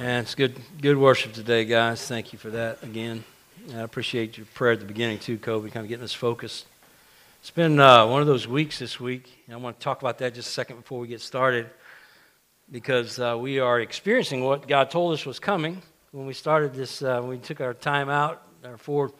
[0.00, 2.06] And it's good, good worship today, guys.
[2.06, 3.24] Thank you for that again.
[3.74, 6.66] I appreciate your prayer at the beginning too, Kobe, kind of getting us focused.
[7.40, 9.44] It's been uh, one of those weeks this week.
[9.50, 11.68] I want to talk about that just a second before we get started,
[12.70, 17.02] because uh, we are experiencing what God told us was coming when we started this.
[17.02, 19.10] Uh, we took our time out, our four,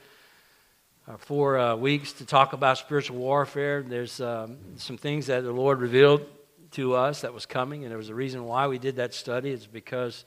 [1.09, 3.83] our four uh, weeks to talk about spiritual warfare.
[3.83, 6.25] There's um, some things that the Lord revealed
[6.71, 9.51] to us that was coming, and there was a reason why we did that study.
[9.51, 10.25] It's because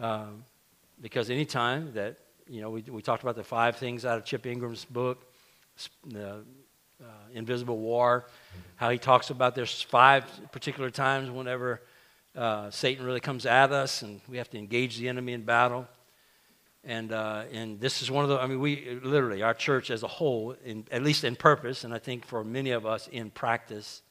[0.00, 0.44] um,
[1.00, 4.46] because anytime that, you know, we, we talked about the five things out of Chip
[4.46, 5.24] Ingram's book,
[6.06, 6.44] the
[7.00, 8.26] uh, Invisible War,
[8.76, 11.82] how he talks about there's five particular times whenever
[12.36, 15.86] uh, Satan really comes at us and we have to engage the enemy in battle.
[16.84, 20.02] And, uh, and this is one of the, I mean, we literally, our church as
[20.02, 23.30] a whole, in, at least in purpose, and I think for many of us in
[23.30, 24.02] practice,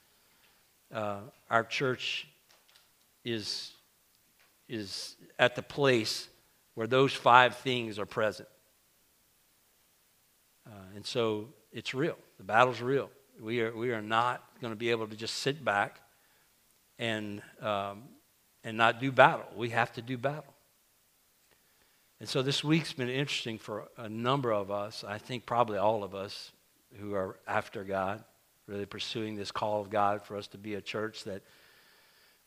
[0.93, 2.27] uh, our church
[3.23, 3.71] is
[4.69, 6.27] is at the place
[6.75, 8.47] where those five things are present.
[10.65, 12.17] Uh, and so it's real.
[12.37, 13.09] The battle's real.
[13.41, 16.01] We are, we are not going to be able to just sit back
[16.99, 18.03] and, um,
[18.63, 19.45] and not do battle.
[19.55, 20.53] We have to do battle.
[22.19, 25.03] And so this week's been interesting for a number of us.
[25.07, 26.51] I think probably all of us
[26.99, 28.23] who are after God,
[28.65, 31.43] really pursuing this call of God for us to be a church that,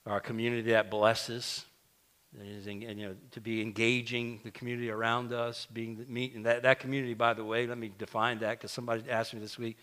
[0.07, 1.65] our community that blesses,
[2.39, 6.79] and, you know, to be engaging the community around us, being meet, and that, that
[6.79, 9.77] community, by the way, let me define that because somebody asked me this week.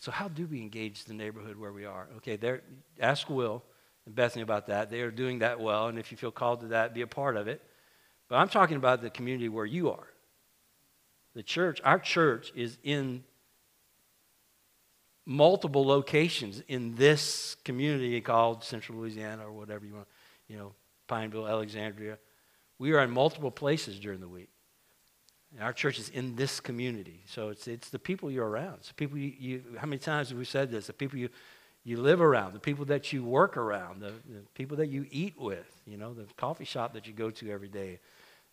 [0.00, 2.08] So, how do we engage the neighborhood where we are?
[2.18, 2.62] Okay, there,
[3.00, 3.62] ask Will
[4.06, 4.90] and Bethany about that.
[4.90, 7.36] They are doing that well, and if you feel called to that, be a part
[7.36, 7.62] of it.
[8.28, 10.08] But I'm talking about the community where you are.
[11.34, 13.22] The church, our church is in
[15.24, 20.08] multiple locations in this community called Central Louisiana or whatever you want,
[20.48, 20.72] you know,
[21.08, 22.18] Pineville, Alexandria.
[22.78, 24.50] We are in multiple places during the week.
[25.52, 27.24] And our church is in this community.
[27.26, 28.74] So it's, it's the people you're around.
[28.80, 30.86] It's the people you, you, how many times have we said this?
[30.86, 31.30] The people you,
[31.84, 35.34] you live around, the people that you work around, the, the people that you eat
[35.38, 37.98] with, you know, the coffee shop that you go to every day.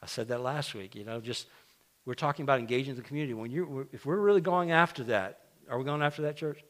[0.01, 1.47] I said that last week, you know, just
[2.05, 3.33] we're talking about engaging the community.
[3.33, 6.63] When you're, if we're really going after that, are we going after that church?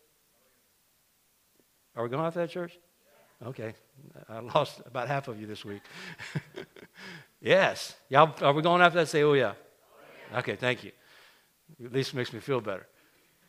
[1.95, 2.77] Are we going after that church?
[3.43, 3.73] Okay,
[4.29, 5.81] I lost about half of you this week.
[7.41, 7.95] yes.
[8.09, 9.07] Y'all, are we going after that?
[9.07, 9.53] Say, oh, yeah.
[10.35, 10.91] Okay, thank you.
[11.83, 12.87] At least makes me feel better.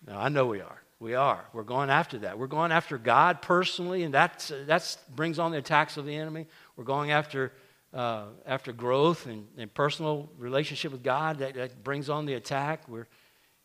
[0.07, 0.83] No, I know we are.
[0.99, 1.45] We are.
[1.53, 2.39] We're going after that.
[2.39, 6.47] We're going after God personally, and that that's, brings on the attacks of the enemy.
[6.77, 7.53] We're going after,
[7.95, 11.39] uh, after growth and, and personal relationship with God.
[11.39, 12.89] That, that brings on the attack.
[12.89, 13.07] We're,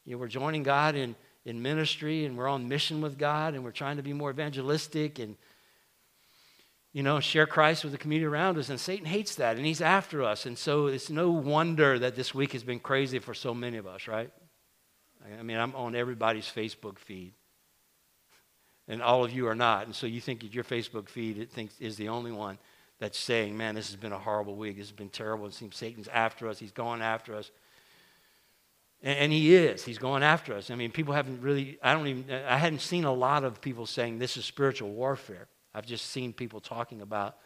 [0.06, 1.16] you know, we're joining God in,
[1.46, 5.18] in ministry, and we're on mission with God, and we're trying to be more evangelistic
[5.18, 5.36] and
[6.94, 8.70] you know, share Christ with the community around us.
[8.70, 10.46] And Satan hates that, and he's after us.
[10.46, 13.88] And so it's no wonder that this week has been crazy for so many of
[13.88, 14.30] us, right?
[15.40, 17.34] I mean, I'm on everybody's Facebook feed,
[18.88, 19.86] and all of you are not.
[19.86, 22.58] And so you think that your Facebook feed it thinks, is the only one
[23.00, 24.78] that's saying, man, this has been a horrible week.
[24.78, 25.46] This has been terrible.
[25.46, 26.60] It seems Satan's after us.
[26.60, 27.52] He's going after us.
[29.02, 29.86] And, and he is.
[29.86, 30.70] He's going after us.
[30.70, 33.86] I mean, people haven't really, I don't even, I hadn't seen a lot of people
[33.86, 35.48] saying this is spiritual warfare.
[35.74, 37.38] I've just seen people talking about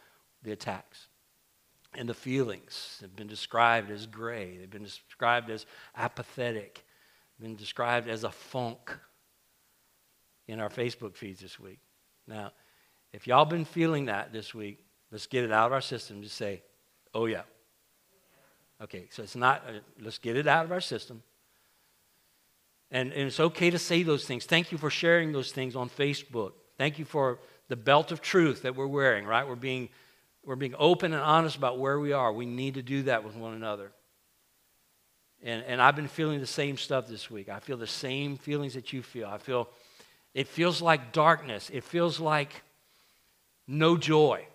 [0.42, 1.06] the attacks.
[1.94, 5.64] And the feelings have been described as gray, they've been described as
[5.96, 6.84] apathetic,
[7.38, 8.96] They've been described as a funk
[10.48, 11.78] in our Facebook feeds this week.
[12.26, 12.52] Now,
[13.12, 14.78] if y'all been feeling that this week,
[15.10, 16.22] let's get it out of our system.
[16.22, 16.62] Just say,
[17.14, 17.42] oh, yeah.
[18.80, 21.22] Okay, so it's not, uh, let's get it out of our system.
[22.90, 24.44] And, and it's okay to say those things.
[24.44, 26.52] Thank you for sharing those things on Facebook.
[26.78, 29.46] Thank you for the belt of truth that we're wearing, right?
[29.46, 29.88] We're being,
[30.44, 32.32] we're being open and honest about where we are.
[32.32, 33.92] We need to do that with one another.
[35.42, 37.48] And, and I've been feeling the same stuff this week.
[37.48, 39.28] I feel the same feelings that you feel.
[39.28, 39.68] I feel,
[40.34, 41.70] it feels like darkness.
[41.72, 42.62] It feels like
[43.66, 44.46] no joy.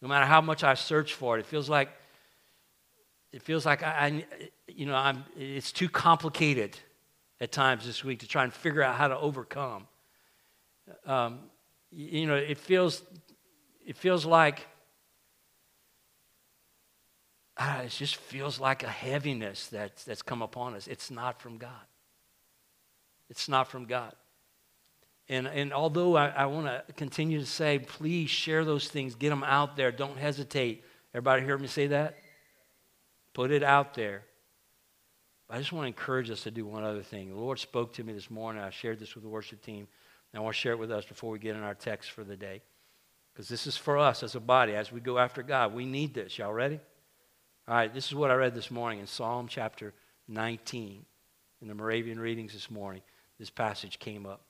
[0.00, 1.88] No matter how much I search for it, it feels like,
[3.32, 4.24] it feels like I, I
[4.68, 6.76] you know, I'm, it's too complicated
[7.40, 9.86] at times this week to try and figure out how to overcome.
[11.06, 11.38] Um,
[11.92, 13.02] you know, it feels,
[13.84, 14.66] it feels like,
[17.56, 20.86] uh, it just feels like a heaviness that's, that's come upon us.
[20.86, 21.70] It's not from God.
[23.28, 24.14] It's not from God.
[25.28, 29.30] And, and although I, I want to continue to say, please share those things, get
[29.30, 30.84] them out there, don't hesitate.
[31.14, 32.16] Everybody hear me say that?
[33.32, 34.24] Put it out there.
[35.48, 37.28] I just want to encourage us to do one other thing.
[37.28, 38.62] The Lord spoke to me this morning.
[38.62, 39.86] I shared this with the worship team.
[40.34, 42.36] I want to share it with us before we get in our text for the
[42.36, 42.62] day.
[43.32, 45.74] because this is for us as a body as we go after God.
[45.74, 46.38] We need this.
[46.38, 46.80] Y'all ready?
[47.68, 49.94] All right, this is what I read this morning in Psalm chapter
[50.28, 51.04] 19.
[51.60, 53.02] In the Moravian readings this morning,
[53.38, 54.42] this passage came up.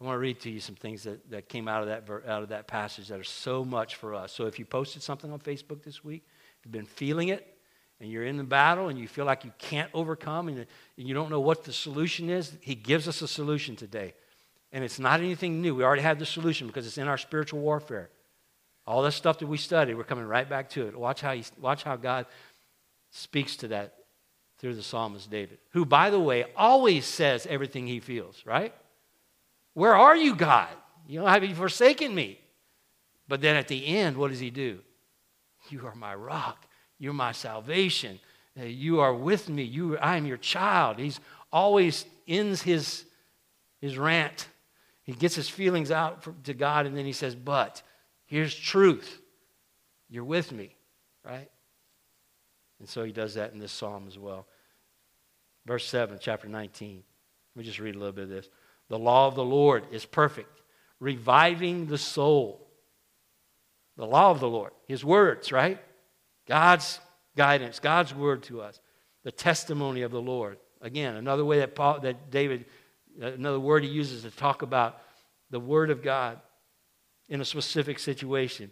[0.00, 2.42] I want to read to you some things that, that came out of, that, out
[2.42, 4.32] of that passage that are so much for us.
[4.32, 6.24] So if you posted something on Facebook this week,
[6.64, 7.46] you've been feeling it,
[8.00, 10.66] and you're in the battle and you feel like you can't overcome and
[10.96, 14.14] you don't know what the solution is, He gives us a solution today.
[14.72, 15.74] And it's not anything new.
[15.74, 18.08] We already have the solution because it's in our spiritual warfare.
[18.86, 20.98] All that stuff that we studied, we're coming right back to it.
[20.98, 22.26] Watch how, he, watch how God
[23.10, 23.94] speaks to that
[24.58, 28.74] through the psalmist David, who, by the way, always says everything he feels, right?
[29.74, 30.68] Where are you, God?
[31.06, 32.38] You know, have you forsaken me?
[33.28, 34.80] But then at the end, what does he do?
[35.68, 36.66] You are my rock.
[36.98, 38.20] You're my salvation.
[38.58, 39.62] Uh, you are with me.
[39.62, 40.98] You, I am your child.
[40.98, 41.18] He's
[41.52, 43.04] always ends his,
[43.80, 44.48] his rant.
[45.04, 47.82] He gets his feelings out for, to God, and then he says, But
[48.26, 49.20] here's truth.
[50.08, 50.76] You're with me,
[51.24, 51.50] right?
[52.78, 54.46] And so he does that in this psalm as well.
[55.66, 57.02] Verse 7, chapter 19.
[57.54, 58.48] Let me just read a little bit of this.
[58.88, 60.60] The law of the Lord is perfect,
[61.00, 62.68] reviving the soul.
[63.96, 65.80] The law of the Lord, his words, right?
[66.46, 66.98] God's
[67.36, 68.80] guidance, God's word to us.
[69.22, 70.58] The testimony of the Lord.
[70.80, 72.64] Again, another way that, Paul, that David,
[73.20, 75.00] another word he uses to talk about
[75.50, 76.40] the word of God
[77.28, 78.70] in a specific situation.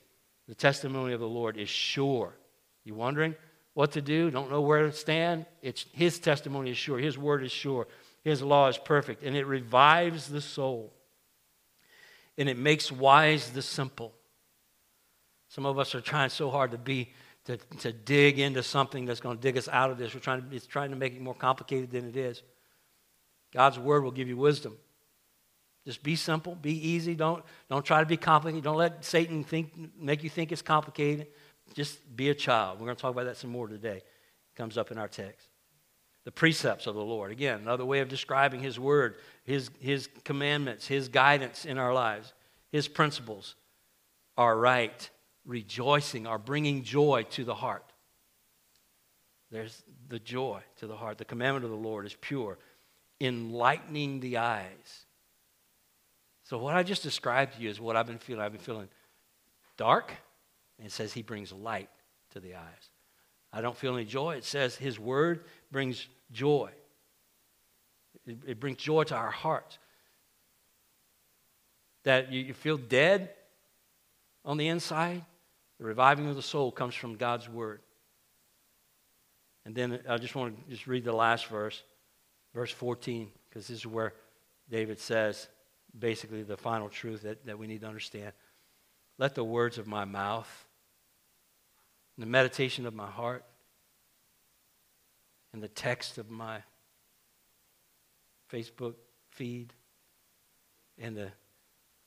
[0.49, 2.35] The testimony of the Lord is sure.
[2.85, 3.35] You wondering
[3.75, 4.31] what to do?
[4.31, 5.47] Don't know where to stand?
[5.63, 6.99] It's his testimony is sure.
[6.99, 7.87] His word is sure.
[8.23, 10.93] His law is perfect, and it revives the soul,
[12.37, 14.13] and it makes wise the simple.
[15.49, 17.13] Some of us are trying so hard to be
[17.47, 20.15] to, to dig into something that's going to dig us out of this.
[20.15, 22.43] We're trying to, it's trying to make it more complicated than it is.
[23.52, 24.76] God's word will give you wisdom.
[25.87, 27.14] Just be simple, be easy.
[27.14, 28.64] Don't, don't try to be complicated.
[28.64, 31.26] Don't let Satan think, make you think it's complicated.
[31.75, 32.79] Just be a child.
[32.79, 33.97] We're going to talk about that some more today.
[33.97, 35.49] It comes up in our text
[36.25, 37.32] the precepts of the Lord.
[37.32, 42.35] Again, another way of describing His Word, His, his commandments, His guidance in our lives,
[42.70, 43.56] His principles
[44.37, 45.11] are right,
[45.44, 47.85] rejoicing, are bringing joy to the heart.
[49.50, 51.19] There's the joy to the heart.
[51.19, 52.58] The commandment of the Lord is pure,
[53.20, 55.06] enlightening the eyes.
[56.44, 58.43] So, what I just described to you is what I've been feeling.
[58.43, 58.88] I've been feeling
[59.76, 60.12] dark,
[60.78, 61.90] and it says He brings light
[62.32, 62.90] to the eyes.
[63.52, 64.37] I don't feel any joy.
[64.37, 66.70] It says His word brings joy.
[68.26, 69.78] It, it brings joy to our hearts.
[72.05, 73.31] That you, you feel dead
[74.44, 75.25] on the inside,
[75.78, 77.81] the reviving of the soul comes from God's word.
[79.64, 81.82] And then I just want to just read the last verse,
[82.55, 84.14] verse 14, because this is where
[84.70, 85.49] David says
[85.99, 88.32] basically the final truth that, that we need to understand.
[89.19, 90.49] Let the words of my mouth
[92.20, 93.44] the meditation of my heart
[95.55, 96.58] and the text of my
[98.53, 98.94] Facebook
[99.31, 99.73] feed
[100.99, 101.32] and the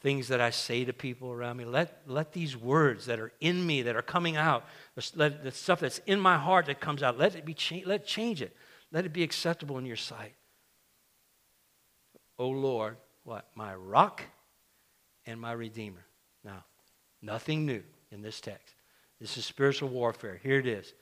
[0.01, 1.65] things that I say to people around me.
[1.65, 4.65] Let, let these words that are in me, that are coming out,
[5.15, 8.05] the, the stuff that's in my heart that comes out, let it be cha- let
[8.05, 8.55] change it.
[8.93, 10.35] Let it be acceptable in your sight.
[12.37, 13.47] O Lord, what?
[13.55, 14.21] My rock
[15.25, 16.05] and my redeemer.
[16.43, 16.63] Now,
[17.21, 18.75] nothing new in this text.
[19.19, 20.39] This is spiritual warfare.
[20.41, 20.93] Here it is.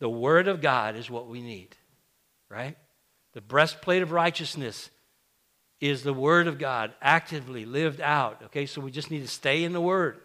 [0.00, 1.74] The Word of God is what we need,
[2.50, 2.76] right?
[3.32, 4.90] The breastplate of righteousness
[5.80, 8.42] is the Word of God actively lived out.
[8.46, 10.20] Okay, so we just need to stay in the Word.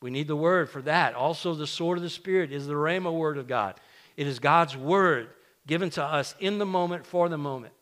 [0.00, 1.14] We need the Word for that.
[1.14, 3.78] Also, the sword of the Spirit is the Rhema Word of God.
[4.16, 5.28] It is God's Word
[5.68, 7.74] given to us in the moment for the moment.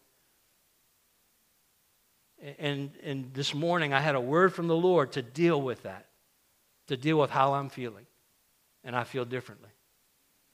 [2.58, 6.06] And, and this morning, I had a word from the Lord to deal with that,
[6.88, 8.04] to deal with how I'm feeling
[8.84, 9.70] and I feel differently.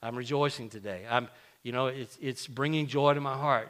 [0.01, 1.05] I'm rejoicing today.
[1.09, 1.27] I'm,
[1.63, 3.69] you know, it's, it's bringing joy to my heart.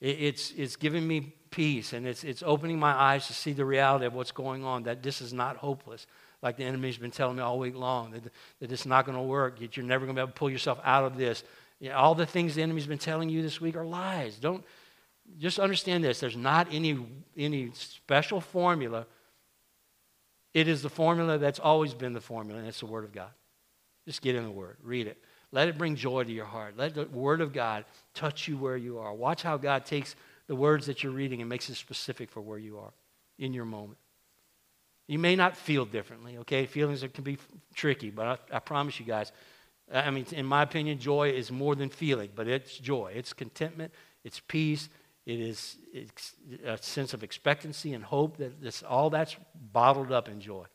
[0.00, 3.64] It, it's, it's giving me peace and it's, it's opening my eyes to see the
[3.64, 6.06] reality of what's going on, that this is not hopeless,
[6.42, 8.22] like the enemy's been telling me all week long, that,
[8.60, 10.50] that it's not going to work, that you're never going to be able to pull
[10.50, 11.42] yourself out of this.
[11.88, 14.36] Know, all the things the enemy's been telling you this week are lies.
[14.36, 14.64] Don't,
[15.38, 16.20] just understand this.
[16.20, 16.98] There's not any,
[17.36, 19.06] any special formula.
[20.52, 23.30] It is the formula that's always been the formula, and it's the Word of God.
[24.06, 25.18] Just get in the Word, read it.
[25.50, 26.76] Let it bring joy to your heart.
[26.76, 29.12] Let the Word of God touch you where you are.
[29.14, 30.14] Watch how God takes
[30.46, 32.92] the words that you're reading and makes it specific for where you are
[33.38, 33.98] in your moment.
[35.06, 36.66] You may not feel differently, okay?
[36.66, 37.38] Feelings can be
[37.74, 39.32] tricky, but I, I promise you guys,
[39.92, 43.12] Uh, I mean, in my opinion, joy is more than feeling, but it's joy.
[43.14, 43.92] It's contentment,
[44.24, 44.88] it's peace,
[45.26, 45.78] it is
[46.66, 49.36] a sense of expectancy and hope that this, all that's
[49.72, 50.66] bottled up in joy.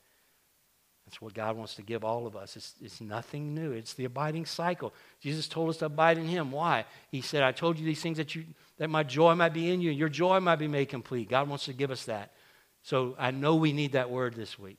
[1.06, 2.56] That's what God wants to give all of us.
[2.56, 3.72] It's, it's nothing new.
[3.72, 4.94] It's the abiding cycle.
[5.20, 6.52] Jesus told us to abide in Him.
[6.52, 6.86] Why?
[7.10, 8.46] He said, I told you these things that, you,
[8.78, 11.30] that my joy might be in you, and your joy might be made complete.
[11.30, 12.34] God wants to give us that.
[12.84, 14.78] So I know we need that word this week.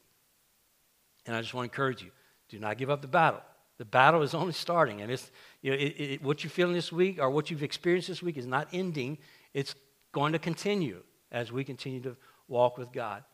[1.27, 2.11] And I just want to encourage you
[2.49, 3.41] do not give up the battle.
[3.81, 5.01] The battle is only starting.
[5.01, 5.31] And it's,
[5.63, 8.37] you know, it, it, what you're feeling this week or what you've experienced this week
[8.37, 9.17] is not ending,
[9.55, 9.75] it's
[10.13, 12.15] going to continue as we continue to
[12.47, 13.25] walk with God.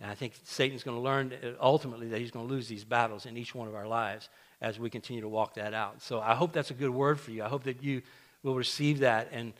[0.00, 2.82] And I think Satan's going to learn uh, ultimately that he's going to lose these
[2.82, 4.28] battles in each one of our lives
[4.60, 6.02] as we continue to walk that out.
[6.02, 7.44] So I hope that's a good word for you.
[7.44, 8.02] I hope that you
[8.42, 9.52] will receive that and,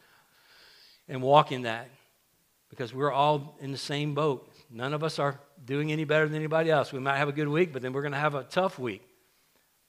[1.08, 1.90] and walk in that
[2.70, 4.50] because we're all in the same boat.
[4.68, 6.92] None of us are doing any better than anybody else.
[6.92, 9.07] We might have a good week, but then we're going to have a tough week.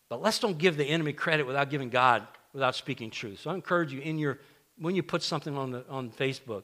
[0.09, 3.39] But let's don't give the enemy credit without giving God, without speaking truth.
[3.41, 4.39] So I encourage you in your,
[4.77, 6.63] when you put something on, the, on Facebook,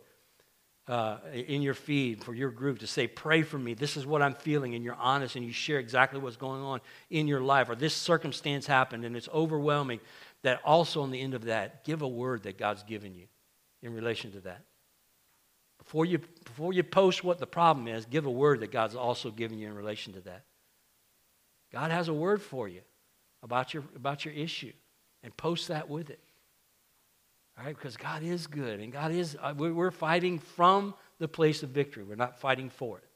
[0.87, 3.73] uh, in your feed for your group to say, Pray for me.
[3.73, 6.79] This is what I'm feeling, and you're honest and you share exactly what's going on
[7.09, 9.99] in your life, or this circumstance happened and it's overwhelming,
[10.43, 13.25] that also on the end of that, give a word that God's given you
[13.81, 14.61] in relation to that.
[15.79, 19.31] Before you, before you post what the problem is, give a word that God's also
[19.31, 20.43] given you in relation to that.
[21.71, 22.81] God has a word for you
[23.45, 24.73] about your, about your issue,
[25.23, 26.19] and post that with it.
[27.57, 31.63] All right, because God is good, and God is, uh, we're fighting from the place
[31.63, 32.03] of victory.
[32.03, 33.07] We're not fighting for it,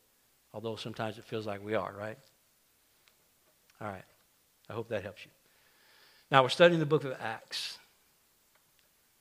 [0.53, 2.17] although sometimes it feels like we are, right?
[3.81, 4.05] All right,
[4.69, 5.31] I hope that helps you.
[6.31, 7.79] Now, we're studying the book of Acts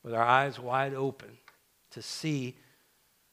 [0.05, 1.39] with our eyes wide open
[1.93, 2.55] to see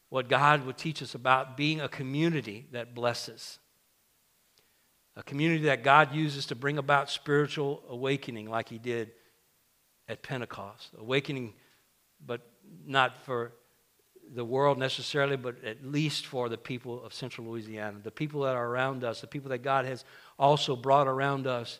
[0.09, 3.59] what God would teach us about being a community that blesses.
[5.17, 9.11] A community that God uses to bring about spiritual awakening, like He did
[10.07, 10.89] at Pentecost.
[10.97, 11.53] Awakening
[12.25, 12.41] but
[12.85, 13.53] not for
[14.33, 18.55] the world necessarily, but at least for the people of central Louisiana, the people that
[18.55, 20.03] are around us, the people that God has
[20.39, 21.79] also brought around us.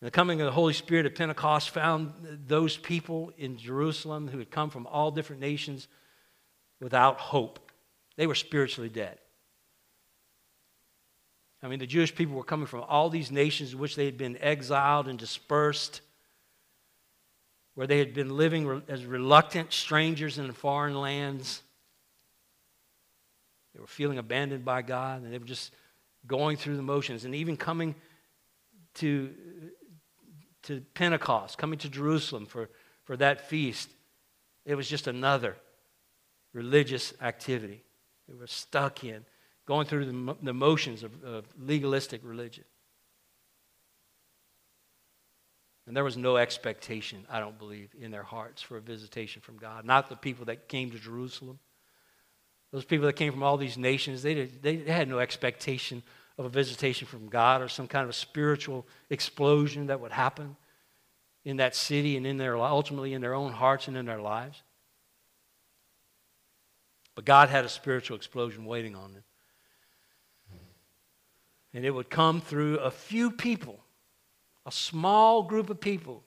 [0.00, 2.12] The coming of the Holy Spirit at Pentecost found
[2.46, 5.88] those people in Jerusalem who had come from all different nations
[6.80, 7.72] without hope.
[8.16, 9.18] They were spiritually dead.
[11.64, 14.18] I mean, the Jewish people were coming from all these nations in which they had
[14.18, 16.02] been exiled and dispersed
[17.74, 21.62] where they had been living as reluctant strangers in foreign lands.
[23.74, 25.72] They were feeling abandoned by God, and they were just
[26.26, 27.24] going through the motions.
[27.24, 27.94] And even coming
[28.96, 29.34] to,
[30.64, 32.68] to Pentecost, coming to Jerusalem for,
[33.04, 33.88] for that feast,
[34.66, 35.56] it was just another
[36.52, 37.82] religious activity.
[38.28, 39.24] They were stuck in,
[39.66, 42.64] going through the, the motions of, of legalistic religion.
[45.86, 49.58] And there was no expectation, I don't believe, in their hearts for a visitation from
[49.58, 49.84] God.
[49.84, 51.58] Not the people that came to Jerusalem.
[52.72, 56.02] Those people that came from all these nations, they, did, they, had no expectation
[56.38, 60.56] of a visitation from God or some kind of a spiritual explosion that would happen
[61.44, 64.62] in that city and in their ultimately in their own hearts and in their lives.
[67.14, 69.22] But God had a spiritual explosion waiting on them.
[71.74, 73.80] And it would come through a few people
[74.66, 76.22] a small group of people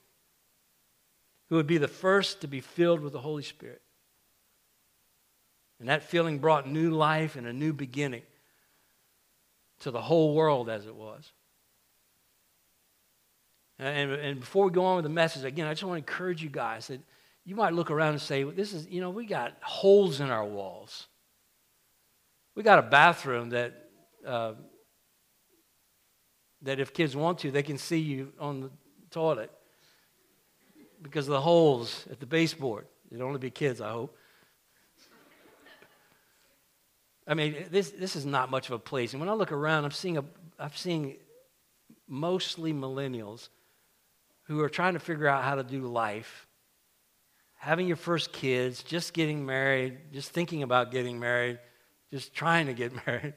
[1.49, 3.81] who would be the first to be filled with the Holy Spirit.
[5.79, 8.23] And that feeling brought new life and a new beginning
[9.79, 11.31] to the whole world as it was.
[13.79, 16.41] And, and before we go on with the message, again, I just want to encourage
[16.41, 16.99] you guys that
[17.45, 20.45] you might look around and say, this is, you know, we got holes in our
[20.45, 21.05] walls.
[22.55, 23.89] We got a bathroom that
[24.25, 24.53] uh,
[26.61, 28.71] that if kids want to, they can see you on the
[29.11, 29.51] toilet
[31.01, 32.87] because of the holes at the baseboard.
[33.09, 34.17] It'd only be kids, I hope.
[37.27, 39.13] I mean, this, this is not much of a place.
[39.13, 40.23] And when I look around, I'm seeing, a,
[40.57, 41.17] I'm seeing
[42.07, 43.49] mostly millennials
[44.43, 46.47] who are trying to figure out how to do life,
[47.57, 51.59] having your first kids, just getting married, just thinking about getting married,
[52.11, 53.33] just trying to get married.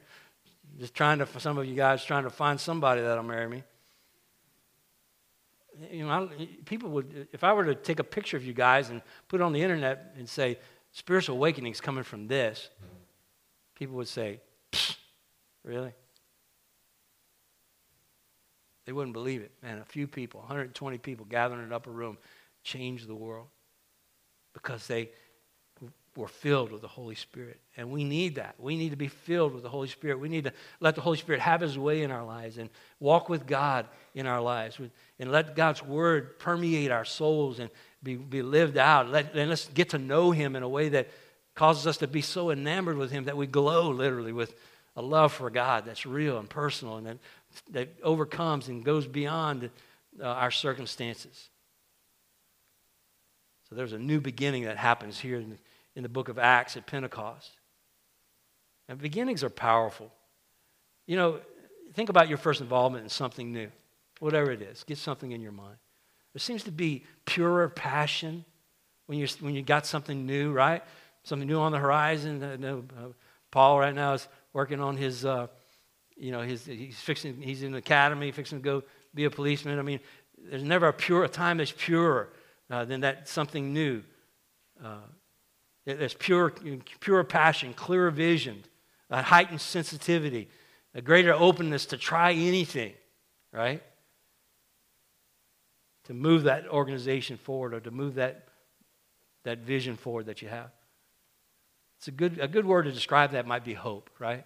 [0.81, 3.63] Just trying to, for some of you guys, trying to find somebody that'll marry me.
[5.91, 8.89] You know, I, people would, if I were to take a picture of you guys
[8.89, 10.57] and put it on the internet and say,
[10.91, 12.71] spiritual awakening is coming from this,
[13.75, 14.39] people would say,
[15.63, 15.93] really?
[18.85, 19.51] They wouldn't believe it.
[19.61, 22.17] Man, a few people, 120 people gathering in an upper room,
[22.63, 23.49] changed the world
[24.53, 25.11] because they
[26.15, 27.59] we're filled with the Holy Spirit.
[27.77, 28.55] And we need that.
[28.59, 30.19] We need to be filled with the Holy Spirit.
[30.19, 33.29] We need to let the Holy Spirit have his way in our lives and walk
[33.29, 34.79] with God in our lives
[35.19, 37.69] and let God's word permeate our souls and
[38.03, 39.09] be, be lived out.
[39.09, 41.07] Let, and let's get to know him in a way that
[41.55, 44.53] causes us to be so enamored with him that we glow literally with,
[44.95, 47.17] a love for God that's real and personal and that,
[47.71, 49.69] that overcomes and goes beyond
[50.21, 51.49] uh, our circumstances.
[53.69, 55.57] So there's a new beginning that happens here in the,
[55.95, 57.51] in the book of Acts at Pentecost.
[58.87, 60.11] And beginnings are powerful.
[61.07, 61.39] You know,
[61.93, 63.69] think about your first involvement in something new,
[64.19, 64.83] whatever it is.
[64.83, 65.77] Get something in your mind.
[66.33, 68.45] There seems to be purer passion
[69.07, 70.81] when you when you got something new, right?
[71.23, 72.41] Something new on the horizon.
[72.41, 73.07] Uh, no, uh,
[73.51, 75.47] Paul right now is working on his, uh,
[76.15, 78.83] you know, his, he's fixing, he's in the academy, fixing to go
[79.13, 79.77] be a policeman.
[79.77, 79.99] I mean,
[80.37, 82.31] there's never a pure a time that's purer
[82.69, 84.01] uh, than that something new.
[84.83, 84.95] Uh,
[85.85, 86.53] there's pure,
[86.99, 88.63] pure passion, clearer vision,
[89.09, 90.49] a heightened sensitivity,
[90.93, 92.93] a greater openness to try anything,
[93.51, 93.81] right?
[96.05, 98.47] To move that organization forward or to move that,
[99.43, 100.69] that vision forward that you have.
[101.97, 104.45] It's a good, a good word to describe that might be hope, right?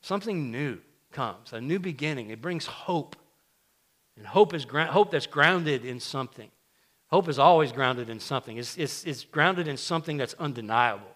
[0.00, 0.78] Something new
[1.12, 2.30] comes, a new beginning.
[2.30, 3.16] It brings hope.
[4.16, 6.50] And hope is hope that's grounded in something.
[7.12, 8.56] Hope is always grounded in something.
[8.56, 11.14] It's, it's, it's grounded in something that's undeniable,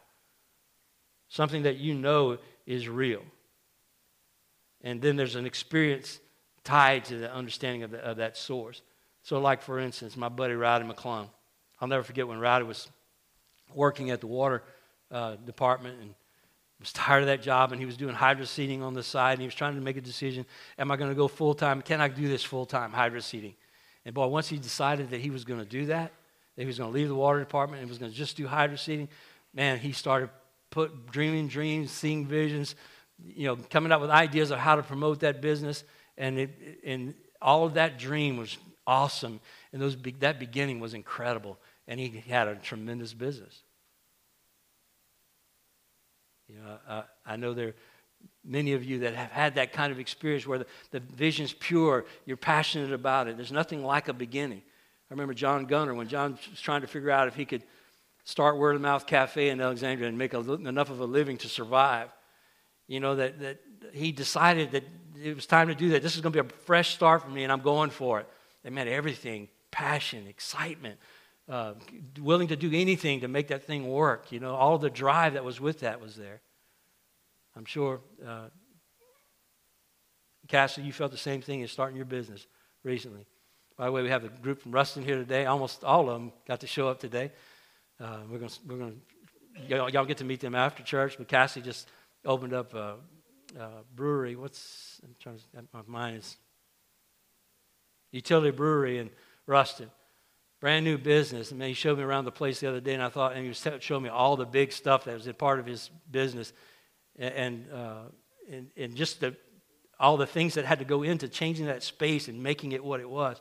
[1.28, 2.36] something that you know
[2.66, 3.22] is real.
[4.82, 6.20] And then there's an experience
[6.64, 8.82] tied to the understanding of, the, of that source.
[9.22, 11.28] So, like for instance, my buddy Rowdy McClung.
[11.80, 12.88] I'll never forget when Rowdy was
[13.74, 14.62] working at the water
[15.10, 16.14] uh, department and
[16.78, 19.40] was tired of that job and he was doing hydro seeding on the side and
[19.40, 20.44] he was trying to make a decision
[20.78, 23.54] am i going to go full time can i do this full time hydro seeding
[24.06, 26.12] and boy once he decided that he was going to do that
[26.56, 28.46] that he was going to leave the water department and was going to just do
[28.46, 29.08] hydro seeding
[29.52, 30.30] man he started
[30.70, 32.74] put dreaming dreams seeing visions
[33.24, 35.84] you know coming up with ideas of how to promote that business.
[36.18, 39.40] And it, and all of that dream was awesome.
[39.72, 41.58] And those that beginning was incredible.
[41.88, 43.62] And he had a tremendous business.
[46.48, 47.74] You know, I, I know there
[48.46, 52.04] many of you that have had that kind of experience where the, the vision's pure,
[52.24, 53.36] you're passionate about it.
[53.36, 54.62] There's nothing like a beginning.
[55.10, 57.62] I remember John Gunner when John was trying to figure out if he could
[58.24, 61.48] start word of mouth cafe in Alexandria and make a, enough of a living to
[61.48, 62.08] survive.
[62.88, 63.60] You know, that, that
[63.92, 64.84] he decided that
[65.22, 66.02] it was time to do that.
[66.02, 68.28] This is going to be a fresh start for me, and I'm going for it.
[68.64, 70.98] It meant everything passion, excitement,
[71.48, 71.74] uh,
[72.20, 74.32] willing to do anything to make that thing work.
[74.32, 76.40] You know, all the drive that was with that was there.
[77.56, 78.48] I'm sure, uh,
[80.48, 82.46] Cassie, you felt the same thing in starting your business
[82.84, 83.26] recently.
[83.76, 85.46] By the way, we have a group from Ruston here today.
[85.46, 87.32] Almost all of them got to show up today.
[87.98, 88.92] Uh, we're going we're gonna,
[89.68, 91.88] y'all, y'all get to meet them after church, but Cassie just
[92.24, 92.96] opened up a,
[93.58, 94.36] a brewery.
[94.36, 95.42] What's, trying to,
[95.72, 96.36] my mind is,
[98.12, 99.10] utility brewery in
[99.46, 99.90] Ruston
[100.60, 101.50] brand new business.
[101.50, 103.42] And man, he showed me around the place the other day, and I thought, and
[103.42, 106.52] he was showing me all the big stuff that was a part of his business,
[107.18, 108.02] and uh,
[108.50, 109.34] and, and just the,
[109.98, 113.00] all the things that had to go into changing that space and making it what
[113.00, 113.40] it was.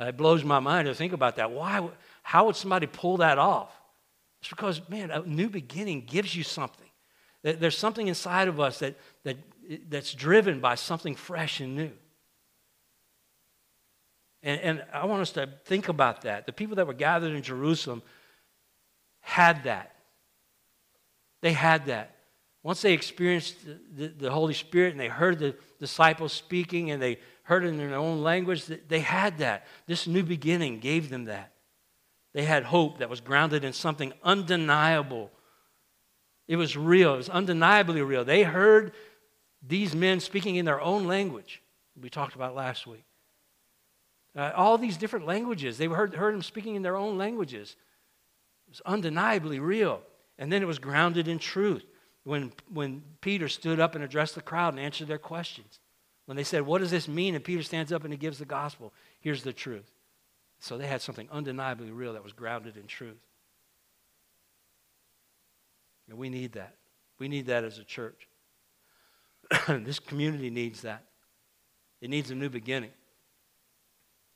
[0.00, 1.50] Uh, it blows my mind to think about that.
[1.50, 1.88] Why?
[2.22, 3.72] How would somebody pull that off?
[4.40, 6.86] It's because, man, a new beginning gives you something.
[7.42, 9.36] There's something inside of us that, that,
[9.88, 11.92] that's driven by something fresh and new.
[14.42, 16.46] And, and I want us to think about that.
[16.46, 18.02] The people that were gathered in Jerusalem
[19.20, 19.96] had that.
[21.40, 22.17] They had that.
[22.68, 23.56] Once they experienced
[23.96, 27.78] the, the, Holy Spirit and they heard the disciples speaking and they heard it in
[27.78, 29.66] their own language, they had that.
[29.86, 31.54] This new beginning gave them that.
[32.34, 35.30] They had hope that was grounded in something undeniable.
[36.46, 38.22] It was real, it was undeniably real.
[38.22, 38.92] They heard
[39.66, 41.62] these men speaking in their own language,
[41.98, 43.06] we talked about last week.
[44.36, 45.78] Uh, all these different languages.
[45.78, 47.76] They heard, heard them speaking in their own languages.
[48.66, 50.02] It was undeniably real.
[50.38, 51.86] And then it was grounded in truth.
[52.28, 55.80] When, when Peter stood up and addressed the crowd and answered their questions.
[56.26, 57.34] When they said, What does this mean?
[57.34, 58.92] And Peter stands up and he gives the gospel.
[59.20, 59.90] Here's the truth.
[60.60, 63.16] So they had something undeniably real that was grounded in truth.
[66.08, 66.74] And we need that.
[67.18, 68.28] We need that as a church.
[69.68, 71.04] this community needs that.
[72.02, 72.90] It needs a new beginning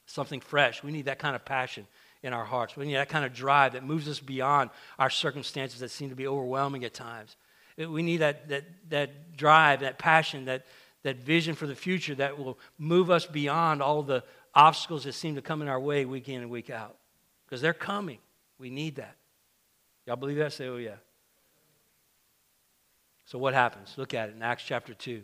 [0.06, 0.82] something fresh.
[0.82, 1.86] We need that kind of passion
[2.22, 2.76] in our hearts.
[2.76, 6.16] We need that kind of drive that moves us beyond our circumstances that seem to
[6.16, 7.36] be overwhelming at times.
[7.90, 10.64] We need that, that, that drive, that passion, that,
[11.02, 15.34] that vision for the future that will move us beyond all the obstacles that seem
[15.34, 16.96] to come in our way week in and week out.
[17.44, 18.18] Because they're coming.
[18.58, 19.16] We need that.
[20.06, 20.52] Y'all believe that?
[20.52, 20.96] Say, oh, yeah.
[23.24, 23.94] So, what happens?
[23.96, 25.22] Look at it in Acts chapter 2.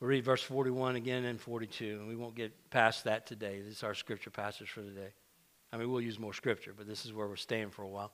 [0.00, 3.60] We'll read verse 41 again and 42, and we won't get past that today.
[3.60, 5.12] This is our scripture passage for today.
[5.72, 8.12] I mean, we'll use more scripture, but this is where we're staying for a while.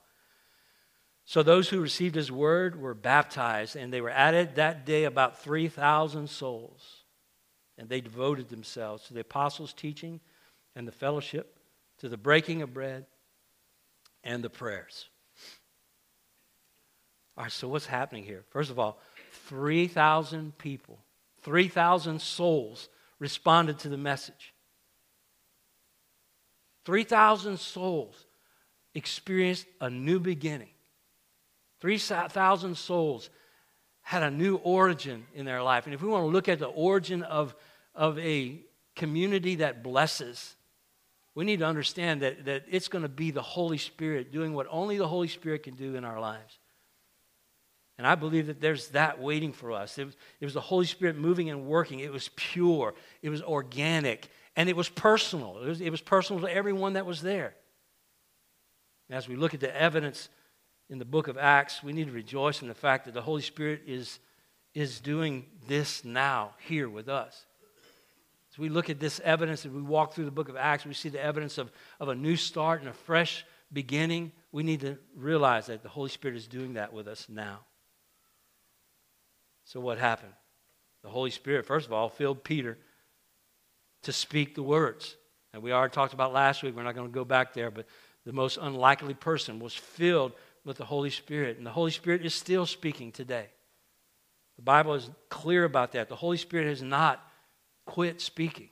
[1.29, 5.41] So those who received his word were baptized, and they were added that day about
[5.41, 7.03] 3,000 souls.
[7.77, 10.21] And they devoted themselves to the apostles' teaching
[10.77, 11.59] and the fellowship,
[11.99, 13.07] to the breaking of bread
[14.23, 15.09] and the prayers.
[17.37, 18.45] All right, so what's happening here?
[18.51, 19.01] First of all,
[19.49, 21.01] 3,000 people,
[21.43, 24.55] 3,000 souls responded to the message.
[26.85, 28.27] 3,000 souls
[28.95, 30.69] experienced a new beginning.
[31.81, 33.31] 3,000 souls
[34.03, 35.87] had a new origin in their life.
[35.87, 37.55] And if we want to look at the origin of,
[37.95, 38.61] of a
[38.95, 40.57] community that blesses,
[41.35, 44.67] we need to understand that, that it's going to be the Holy Spirit doing what
[44.71, 46.59] only the Holy Spirit can do in our lives.
[47.99, 49.99] And I believe that there's that waiting for us.
[49.99, 52.01] It was, it was the Holy Spirit moving and working.
[52.01, 55.59] It was pure, it was organic, and it was personal.
[55.59, 57.55] It was, it was personal to everyone that was there.
[59.11, 60.29] As we look at the evidence
[60.89, 63.43] in the book of Acts, we need to rejoice in the fact that the Holy
[63.43, 64.19] Spirit is,
[64.75, 67.47] is doing this now, here with us.
[68.53, 70.95] As we look at this evidence, as we walk through the book of Acts, we
[70.95, 71.71] see the evidence of,
[72.01, 74.33] of a new start and a fresh beginning.
[74.53, 77.61] We need to realize that the Holy Spirit is doing that with us now.
[79.65, 80.33] So, what happened?
[81.03, 82.79] The Holy Spirit, first of all, filled Peter
[84.03, 85.17] to speak the words.
[85.53, 87.87] And we already talked about last week, we're not going to go back there, but
[88.25, 90.33] the most unlikely person was filled
[90.67, 91.57] with the Holy Spirit.
[91.57, 93.47] And the Holy Spirit is still speaking today.
[94.57, 96.09] The Bible is clear about that.
[96.09, 97.25] The Holy Spirit has not
[97.87, 98.69] quit speaking.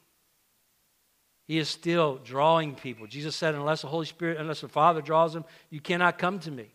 [1.46, 3.06] He is still drawing people.
[3.06, 6.50] Jesus said, unless the Holy Spirit, unless the Father draws them, you cannot come to
[6.50, 6.66] me.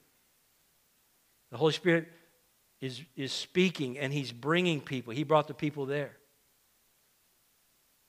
[1.51, 2.07] The Holy Spirit
[2.79, 5.11] is, is speaking and He's bringing people.
[5.11, 6.11] He brought the people there.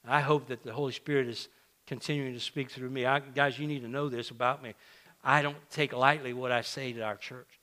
[0.07, 1.49] I hope that the Holy Spirit is
[1.87, 3.05] continuing to speak through me.
[3.05, 4.75] I, guys, you need to know this about me.
[5.23, 7.61] I don't take lightly what I say to our church.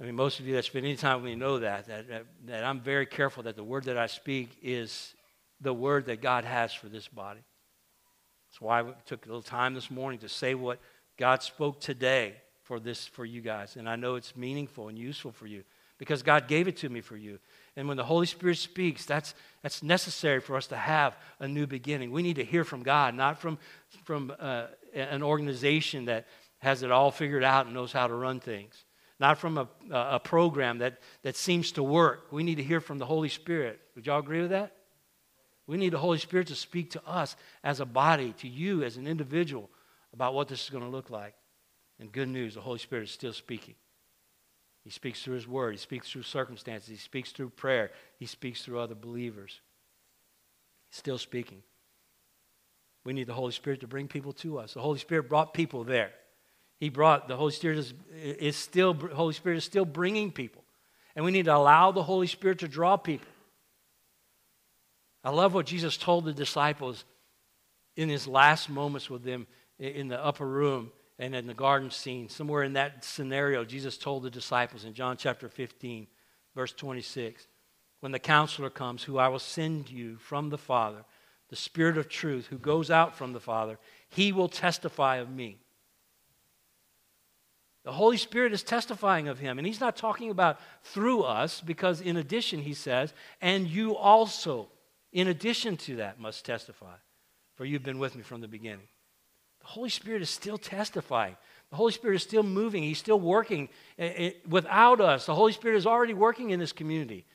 [0.00, 2.26] I mean, most of you that spend any time with me know that, that, that,
[2.46, 5.14] that I'm very careful that the word that I speak is
[5.60, 7.40] the word that God has for this body.
[8.48, 10.78] That's why I took a little time this morning to say what
[11.18, 13.76] God spoke today for this for you guys.
[13.76, 15.64] And I know it's meaningful and useful for you
[15.98, 17.40] because God gave it to me for you.
[17.78, 21.64] And when the Holy Spirit speaks, that's, that's necessary for us to have a new
[21.64, 22.10] beginning.
[22.10, 23.56] We need to hear from God, not from,
[24.02, 26.26] from uh, an organization that
[26.58, 28.84] has it all figured out and knows how to run things,
[29.20, 32.32] not from a, a program that, that seems to work.
[32.32, 33.78] We need to hear from the Holy Spirit.
[33.94, 34.74] Would y'all agree with that?
[35.68, 38.96] We need the Holy Spirit to speak to us as a body, to you as
[38.96, 39.70] an individual,
[40.12, 41.34] about what this is going to look like.
[42.00, 43.76] And good news, the Holy Spirit is still speaking.
[44.88, 45.72] He speaks through His Word.
[45.72, 46.88] He speaks through circumstances.
[46.88, 47.90] He speaks through prayer.
[48.18, 49.60] He speaks through other believers.
[50.88, 51.62] He's still speaking.
[53.04, 54.72] We need the Holy Spirit to bring people to us.
[54.72, 56.12] The Holy Spirit brought people there.
[56.80, 60.64] He brought, the Holy Spirit is, is still, Holy Spirit is still bringing people.
[61.14, 63.28] And we need to allow the Holy Spirit to draw people.
[65.22, 67.04] I love what Jesus told the disciples
[67.94, 69.48] in his last moments with them
[69.78, 74.22] in the upper room and in the garden scene, somewhere in that scenario, Jesus told
[74.22, 76.06] the disciples in John chapter 15,
[76.54, 77.46] verse 26,
[78.00, 81.04] when the counselor comes, who I will send you from the Father,
[81.48, 83.78] the Spirit of truth, who goes out from the Father,
[84.08, 85.58] he will testify of me.
[87.84, 89.58] The Holy Spirit is testifying of him.
[89.58, 94.68] And he's not talking about through us, because in addition, he says, and you also,
[95.12, 96.96] in addition to that, must testify,
[97.54, 98.86] for you've been with me from the beginning.
[99.68, 101.36] Holy Spirit is still testifying.
[101.70, 102.82] The Holy Spirit is still moving.
[102.82, 103.68] He's still working
[104.48, 105.26] without us.
[105.26, 107.26] The Holy Spirit is already working in this community.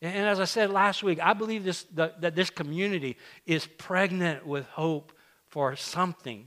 [0.00, 4.66] And as I said last week, I believe this, that this community is pregnant with
[4.68, 5.12] hope
[5.48, 6.46] for something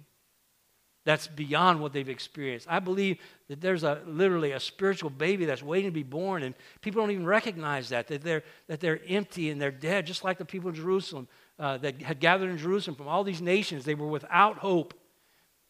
[1.06, 2.66] that's beyond what they've experienced.
[2.68, 6.56] I believe that there's a literally a spiritual baby that's waiting to be born, and
[6.82, 10.40] people don't even recognize that that they're that they're empty and they're dead, just like
[10.40, 11.28] the people in Jerusalem
[11.60, 13.86] uh, that had gathered in Jerusalem from all these nations.
[13.86, 14.96] They were without hope.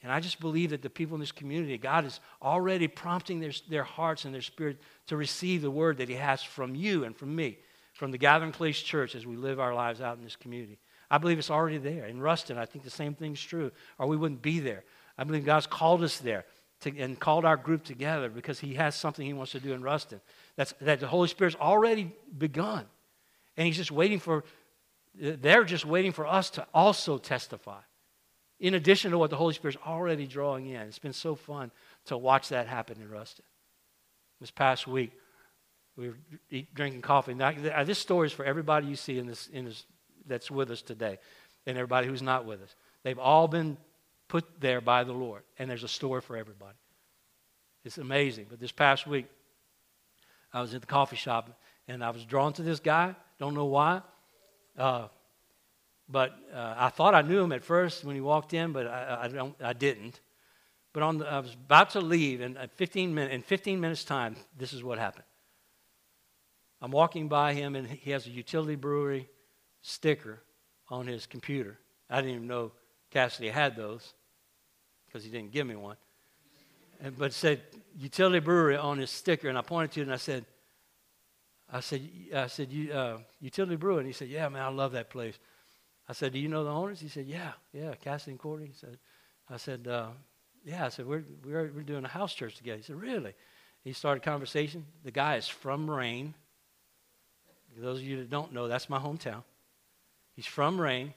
[0.05, 3.53] And I just believe that the people in this community, God is already prompting their,
[3.67, 7.17] their hearts and their spirit to receive the word that He has from you and
[7.17, 7.57] from me,
[7.91, 10.77] from the Gathering Place Church as we live our lives out in this community.
[11.09, 12.05] I believe it's already there.
[12.05, 14.83] In Ruston, I think the same thing's true, or we wouldn't be there.
[15.17, 16.45] I believe God's called us there
[16.81, 19.81] to, and called our group together because He has something He wants to do in
[19.81, 20.21] Ruston.
[20.55, 22.85] That's, that the Holy Spirit's already begun.
[23.57, 24.43] And He's just waiting for,
[25.19, 27.79] they're just waiting for us to also testify
[28.59, 30.81] in addition to what the Holy Spirit's already drawing in.
[30.81, 31.71] It's been so fun
[32.05, 33.45] to watch that happen in Ruston.
[34.39, 35.11] This past week,
[35.97, 36.17] we were
[36.49, 37.33] eat, drinking coffee.
[37.33, 37.51] Now,
[37.83, 39.85] this story is for everybody you see in this, in this
[40.27, 41.19] that's with us today
[41.65, 42.75] and everybody who's not with us.
[43.03, 43.77] They've all been
[44.27, 46.77] put there by the Lord, and there's a story for everybody.
[47.83, 48.47] It's amazing.
[48.49, 49.27] But this past week,
[50.51, 53.15] I was at the coffee shop and I was drawn to this guy.
[53.39, 54.01] Don't know why.
[54.77, 55.07] Uh,
[56.07, 59.19] but uh, I thought I knew him at first when he walked in, but I,
[59.23, 60.21] I, don't, I didn't.
[60.93, 64.35] But on the, I was about to leave, and 15 min- in 15 minutes' time,
[64.57, 65.25] this is what happened.
[66.81, 69.27] I'm walking by him, and he has a utility brewery
[69.81, 70.41] sticker
[70.89, 71.79] on his computer.
[72.09, 72.71] I didn't even know
[73.11, 74.13] Cassidy had those
[75.07, 75.97] because he didn't give me one.
[77.01, 77.61] And, but it said
[77.97, 80.45] utility brewery on his sticker, and I pointed to it and I said,
[81.71, 83.99] I said, I said, uh, utility brewery.
[83.99, 85.39] And he said, yeah, man, I love that place.
[86.07, 86.99] I said, do you know the owners?
[86.99, 88.67] He said, yeah, yeah, Cassidy and Courtney.
[88.67, 88.97] He said,
[89.49, 90.09] I said, uh,
[90.63, 90.85] yeah.
[90.85, 92.77] I said, we're, we're, we're doing a house church together.
[92.77, 93.33] He said, really?
[93.83, 94.85] He started conversation.
[95.03, 96.33] The guy is from Rayne.
[97.77, 99.43] Those of you that don't know, that's my hometown.
[100.35, 101.13] He's from Rayne.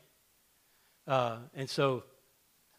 [1.07, 2.03] Uh, and so,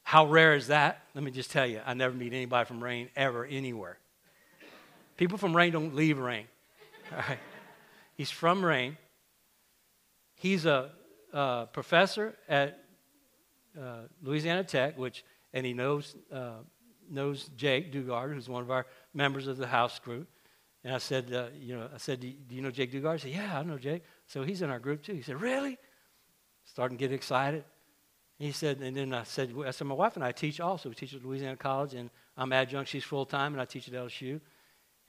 [0.04, 1.04] how rare is that?
[1.16, 3.98] Let me just tell you, I never meet anybody from Rayne ever anywhere.
[5.18, 6.48] People from Rayne don't leave Rayne.
[7.12, 7.40] All right.
[8.16, 8.98] He's from Rayne.
[10.36, 10.92] He's a,
[11.34, 12.84] a professor at
[13.80, 16.60] uh, Louisiana Tech, which, and he knows, uh,
[17.10, 20.28] knows Jake Dugard, who's one of our members of the house group.
[20.84, 23.14] And I said, uh, you know, I said, do you know Jake Dugard?
[23.14, 24.04] He said, yeah, I know Jake.
[24.28, 25.14] So he's in our group too.
[25.14, 25.78] He said, really?
[26.66, 27.64] Starting to get excited.
[28.38, 30.88] He said, and then I said, I said, my wife and I teach also.
[30.88, 32.90] We teach at Louisiana College, and I'm adjunct.
[32.90, 34.40] She's full time, and I teach at LSU.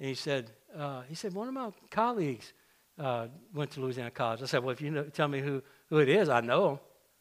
[0.01, 2.53] And he said, uh, he said, one of my colleagues
[2.99, 4.43] uh, went to Louisiana College.
[4.43, 6.79] I said, well, if you know, tell me who, who it is, I know him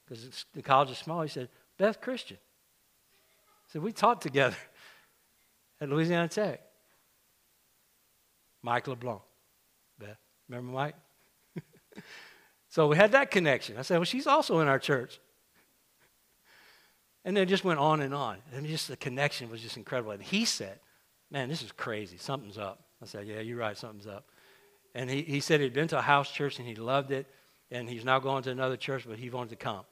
[0.08, 1.22] because the college is small.
[1.22, 2.38] He said, Beth Christian.
[3.68, 4.56] Said, we taught together
[5.82, 6.62] at Louisiana Tech.
[8.62, 9.22] Mike LeBlanc.
[10.00, 10.96] Beth, remember Mike?
[12.70, 13.78] so we had that connection.
[13.78, 15.20] I said, well, she's also in our church.
[17.26, 18.38] And then it just went on and on.
[18.54, 20.12] And just the connection was just incredible.
[20.12, 20.80] And he said,
[21.32, 22.18] Man, this is crazy.
[22.18, 22.84] Something's up.
[23.04, 23.78] I said, Yeah, you're right.
[23.78, 24.30] Something's up.
[24.96, 27.28] And he, he said he'd been to a house church and he loved it.
[27.72, 29.84] And he's now going to another church, but he wanted to come.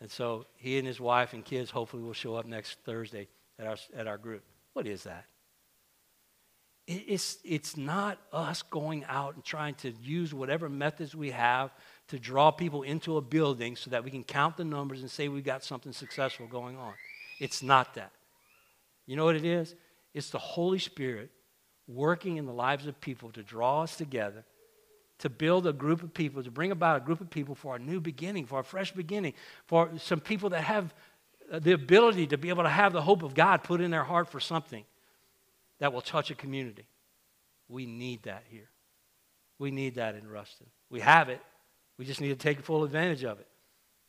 [0.00, 3.66] And so he and his wife and kids hopefully will show up next Thursday at
[3.66, 4.42] our, at our group.
[4.72, 5.24] What is that?
[6.86, 11.72] It's, it's not us going out and trying to use whatever methods we have
[12.08, 15.26] to draw people into a building so that we can count the numbers and say
[15.26, 16.92] we've got something successful going on.
[17.40, 18.12] It's not that.
[19.06, 19.74] You know what it is?
[20.14, 21.30] It's the Holy Spirit
[21.88, 24.44] working in the lives of people to draw us together,
[25.18, 27.78] to build a group of people, to bring about a group of people for a
[27.78, 29.32] new beginning, for a fresh beginning,
[29.66, 30.94] for some people that have
[31.50, 34.04] uh, the ability to be able to have the hope of God put in their
[34.04, 34.84] heart for something
[35.78, 36.86] that will touch a community.
[37.68, 38.68] We need that here.
[39.58, 40.66] We need that in Ruston.
[40.90, 41.40] We have it.
[41.98, 43.46] We just need to take full advantage of it.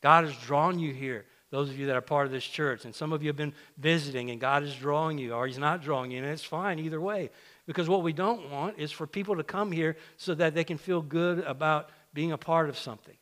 [0.02, 2.86] God has drawn you here those of you that are part of this church.
[2.86, 5.82] And some of you have been visiting, and God is drawing you, or He's not
[5.82, 7.30] drawing you, and it's fine either way.
[7.68, 10.78] Because what we don't want is for people to come here so that they can
[10.78, 13.18] feel good about being a part of something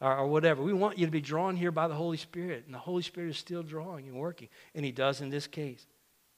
[0.00, 0.62] or, or whatever.
[0.62, 3.30] We want you to be drawn here by the Holy Spirit, and the Holy Spirit
[3.30, 4.48] is still drawing and working.
[4.74, 5.86] And He does in this case.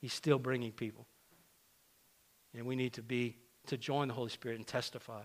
[0.00, 1.06] He's still bringing people.
[2.54, 3.36] And we need to be
[3.68, 5.22] to join the Holy Spirit and testify.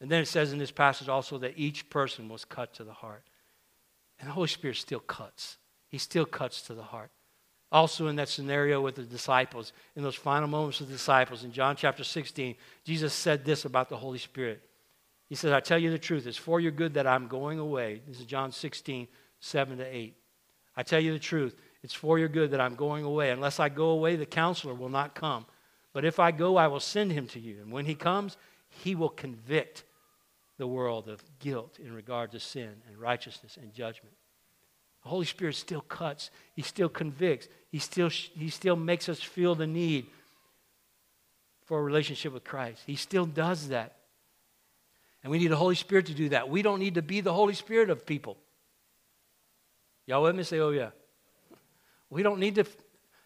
[0.00, 2.92] And then it says in this passage also that each person was cut to the
[2.92, 3.22] heart.
[4.18, 5.58] And the Holy Spirit still cuts.
[5.88, 7.12] He still cuts to the heart.
[7.72, 11.52] Also, in that scenario with the disciples, in those final moments of the disciples, in
[11.52, 12.54] John chapter 16,
[12.84, 14.62] Jesus said this about the Holy Spirit.
[15.26, 18.02] He said, I tell you the truth, it's for your good that I'm going away.
[18.06, 19.08] This is John 16,
[19.40, 20.14] 7 to 8.
[20.76, 23.30] I tell you the truth, it's for your good that I'm going away.
[23.30, 25.46] Unless I go away, the counselor will not come.
[25.94, 27.62] But if I go, I will send him to you.
[27.62, 28.36] And when he comes,
[28.68, 29.84] he will convict
[30.58, 34.14] the world of guilt in regard to sin and righteousness and judgment.
[35.02, 39.54] The Holy Spirit still cuts, He still convicts, He still, he still makes us feel
[39.54, 40.06] the need
[41.64, 42.82] for a relationship with Christ.
[42.86, 43.96] He still does that.
[45.22, 46.48] And we need the Holy Spirit to do that.
[46.48, 48.36] We don't need to be the Holy Spirit of people.
[50.06, 50.42] Y'all with me?
[50.42, 50.90] Say, oh, yeah.
[52.10, 52.64] We don't need to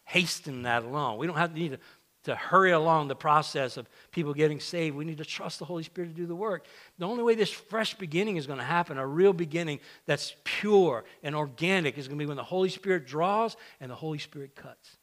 [0.04, 1.18] hasten that along.
[1.18, 1.78] We don't have to need to
[2.26, 4.96] to hurry along the process of people getting saved.
[4.96, 6.66] We need to trust the Holy Spirit to do the work.
[6.98, 11.04] The only way this fresh beginning is going to happen, a real beginning that's pure
[11.22, 14.56] and organic, is going to be when the Holy Spirit draws and the Holy Spirit
[14.56, 14.96] cuts.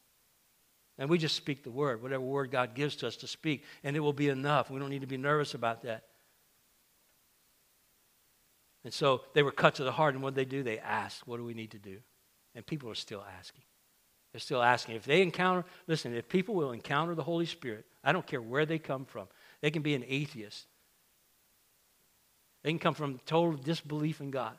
[0.98, 3.96] And we just speak the word, whatever word God gives to us to speak, and
[3.96, 4.70] it will be enough.
[4.70, 6.04] We don't need to be nervous about that.
[8.84, 10.62] And so they were cut to the heart, and what did they do?
[10.62, 12.00] They asked, What do we need to do?
[12.54, 13.64] And people are still asking.
[14.34, 14.96] They're still asking.
[14.96, 18.66] If they encounter, listen, if people will encounter the Holy Spirit, I don't care where
[18.66, 19.28] they come from.
[19.62, 20.66] They can be an atheist.
[22.64, 24.58] They can come from total disbelief in God.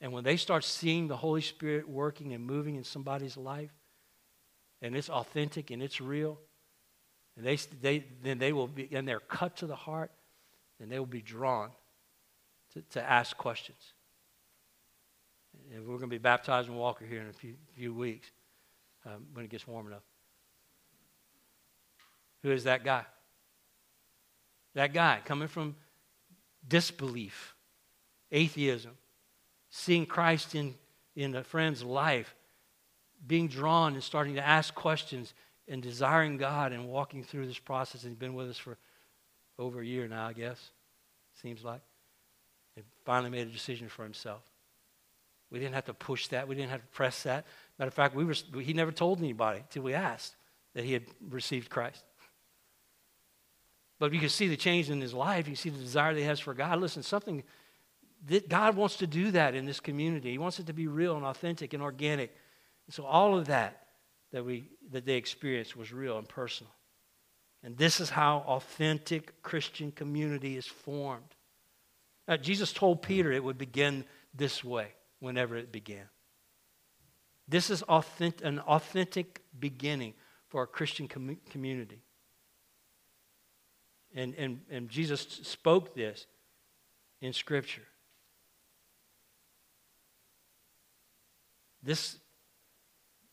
[0.00, 3.70] And when they start seeing the Holy Spirit working and moving in somebody's life,
[4.80, 6.40] and it's authentic and it's real,
[7.36, 10.10] and they, they, then they will be, and they're cut to the heart,
[10.80, 11.70] and they will be drawn
[12.74, 13.94] to, to ask questions.
[15.72, 18.30] And we're going to be baptized in Walker here in a few, few weeks
[19.06, 20.02] um, when it gets warm enough.
[22.42, 23.04] Who is that guy?
[24.74, 25.76] That guy coming from
[26.66, 27.54] disbelief,
[28.30, 28.92] atheism,
[29.70, 30.74] seeing Christ in,
[31.16, 32.34] in a friend's life,
[33.26, 35.32] being drawn and starting to ask questions
[35.68, 38.02] and desiring God and walking through this process.
[38.02, 38.76] And he's been with us for
[39.58, 40.70] over a year now, I guess,
[41.40, 41.80] seems like.
[42.76, 44.42] And finally made a decision for himself.
[45.52, 46.48] We didn't have to push that.
[46.48, 47.46] We didn't have to press that.
[47.78, 50.34] Matter of fact, we were, he never told anybody until we asked
[50.74, 52.02] that he had received Christ.
[53.98, 55.46] But you can see the change in his life.
[55.46, 56.80] You see the desire that he has for God.
[56.80, 57.44] Listen, something
[58.26, 60.30] that God wants to do that in this community.
[60.30, 62.34] He wants it to be real and authentic and organic.
[62.86, 63.86] And so all of that
[64.32, 66.72] that we that they experienced was real and personal.
[67.62, 71.36] And this is how authentic Christian community is formed.
[72.26, 74.88] Now, Jesus told Peter it would begin this way
[75.22, 76.08] whenever it began.
[77.46, 80.14] This is authentic, an authentic beginning
[80.48, 82.02] for a Christian com- community.
[84.14, 86.26] And, and, and Jesus spoke this
[87.20, 87.86] in Scripture.
[91.84, 92.18] This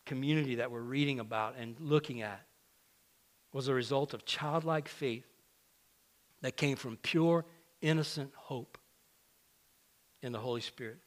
[0.05, 2.45] community that we're reading about and looking at
[3.51, 5.25] was a result of childlike faith
[6.41, 7.45] that came from pure,
[7.81, 8.77] innocent hope
[10.21, 10.99] in the Holy Spirit.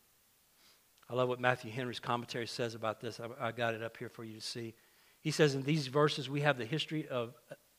[1.12, 3.20] I love what Matthew Henry's commentary says about this.
[3.20, 4.72] I, I, got it up here for you to see.
[5.20, 7.34] He says in these verses, we have the history of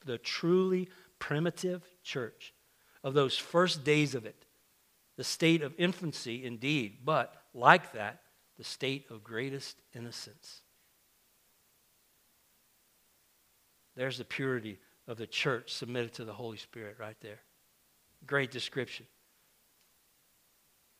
[0.05, 2.53] the truly primitive church,
[3.03, 4.45] of those first days of it,
[5.17, 8.21] the state of infancy indeed, but like that,
[8.59, 10.61] the state of greatest innocence.
[13.95, 17.39] There's the purity of the church submitted to the Holy Spirit right there.
[18.27, 19.07] Great description.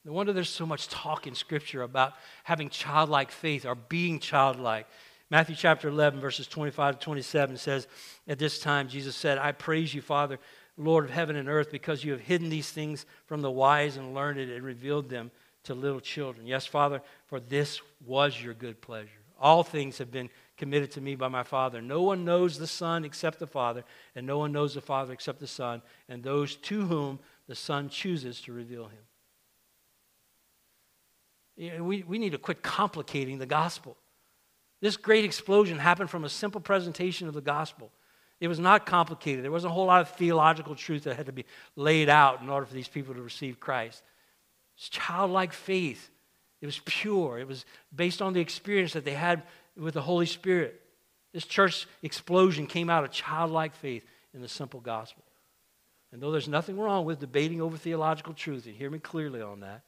[0.06, 2.14] No wonder there's so much talk in Scripture about
[2.44, 4.88] having childlike faith or being childlike.
[5.30, 7.88] Matthew chapter 11, verses 25 to 27 says,
[8.28, 10.40] At this time, Jesus said, I praise you, Father,
[10.78, 14.14] Lord of heaven and earth, because you have hidden these things from the wise and
[14.14, 15.32] learned and revealed them
[15.64, 16.46] to little children.
[16.46, 19.10] Yes, Father, for this was your good pleasure.
[19.40, 21.82] All things have been committed to me by my Father.
[21.82, 23.84] No one knows the Son except the Father,
[24.16, 27.90] and no one knows the Father except the Son, and those to whom the Son
[27.90, 29.00] chooses to reveal him.
[31.58, 33.98] We, we need to quit complicating the gospel.
[34.82, 37.92] This great explosion happened from a simple presentation of the gospel.
[38.40, 39.44] It was not complicated.
[39.44, 42.50] There wasn't a whole lot of theological truth that had to be laid out in
[42.50, 44.04] order for these people to receive Christ.
[44.76, 46.10] It's childlike faith.
[46.60, 47.40] It was pure.
[47.40, 49.44] It was based on the experience that they had
[49.78, 50.82] with the Holy Spirit.
[51.32, 55.24] This church explosion came out of childlike faith in the simple gospel.
[56.12, 59.62] And though there's nothing wrong with debating over theological truth, and hear me clearly on
[59.62, 59.84] that,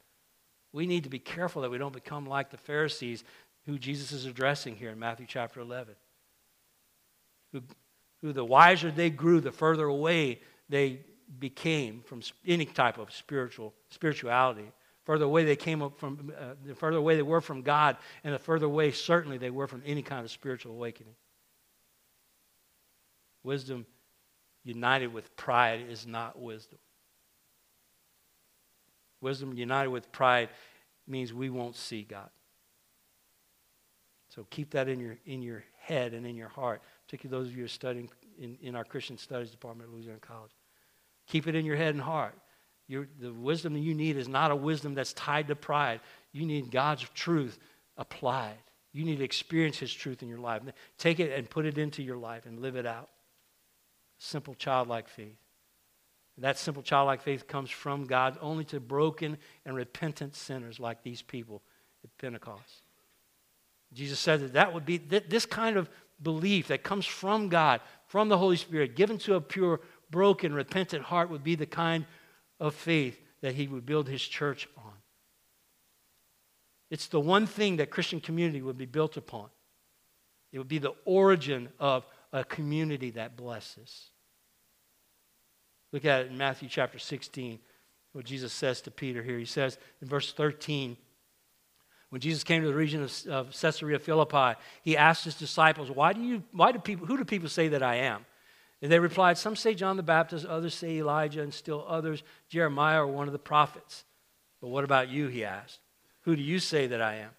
[0.75, 3.23] we need to be careful that we don't become like the Pharisees
[3.65, 5.95] who Jesus is addressing here in Matthew chapter 11.
[7.53, 7.61] Who,
[8.21, 10.99] who the wiser they grew, the further away they
[11.39, 14.69] became from any type of spiritual spirituality.
[15.05, 18.33] Further away they came up from, uh, the further away they were from God, and
[18.33, 21.15] the further away certainly they were from any kind of spiritual awakening.
[23.43, 23.85] Wisdom
[24.65, 26.79] united with pride is not wisdom.
[29.25, 30.49] Wisdom united with pride
[31.07, 32.29] means we won't see God.
[34.29, 37.57] So keep that in your, in your head and in your heart, particularly those of
[37.57, 38.07] you who are studying
[38.39, 40.51] in, in our Christian Studies Department at Louisiana College.
[41.25, 42.35] Keep it in your head and heart.
[42.87, 46.01] Your, the wisdom that you need is not a wisdom that's tied to pride.
[46.31, 47.57] You need God's truth
[47.97, 48.59] applied.
[48.93, 50.61] You need to experience His truth in your life.
[50.99, 53.09] Take it and put it into your life and live it out.
[54.19, 55.44] Simple childlike faith.
[56.37, 61.21] That simple childlike faith comes from God only to broken and repentant sinners like these
[61.21, 61.61] people
[62.03, 62.83] at Pentecost.
[63.93, 65.89] Jesus said that that would be this kind of
[66.21, 69.79] belief that comes from God, from the Holy Spirit, given to a pure,
[70.11, 72.05] broken, repentant heart, would be the kind
[72.59, 74.91] of faith that he would build his church on.
[76.91, 79.49] It's the one thing that Christian community would be built upon.
[80.51, 84.11] It would be the origin of a community that blesses.
[85.95, 87.57] Look at it in Matthew chapter 16,
[88.11, 89.39] what Jesus says to Peter here.
[89.39, 90.97] He says in verse 13,
[92.09, 96.11] when Jesus came to the region of, of Caesarea Philippi, he asked his disciples, why
[96.11, 98.25] do you, why do people, who do people say that I am?
[98.81, 103.03] And they replied, Some say John the Baptist, others say Elijah, and still others Jeremiah
[103.03, 104.03] or one of the prophets.
[104.59, 105.27] But what about you?
[105.27, 105.79] He asked.
[106.23, 107.31] Who do you say that I am?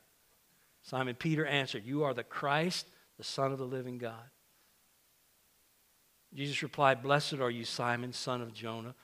[0.81, 2.87] Simon Peter answered, You are the Christ,
[3.19, 4.31] the Son of the living God.
[6.37, 8.95] Jesus replied, Blessed are you, Simon, son of Jonah.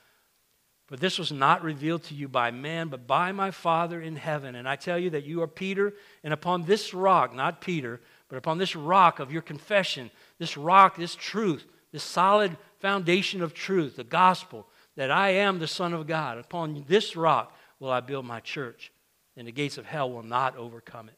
[0.86, 4.54] For this was not revealed to you by man, but by my Father in heaven.
[4.54, 8.36] And I tell you that you are Peter, and upon this rock, not Peter, but
[8.36, 13.96] upon this rock of your confession, this rock, this truth, this solid foundation of truth,
[13.96, 14.66] the gospel,
[14.96, 18.92] that I am the Son of God, upon this rock will I build my church,
[19.38, 21.16] and the gates of hell will not overcome it.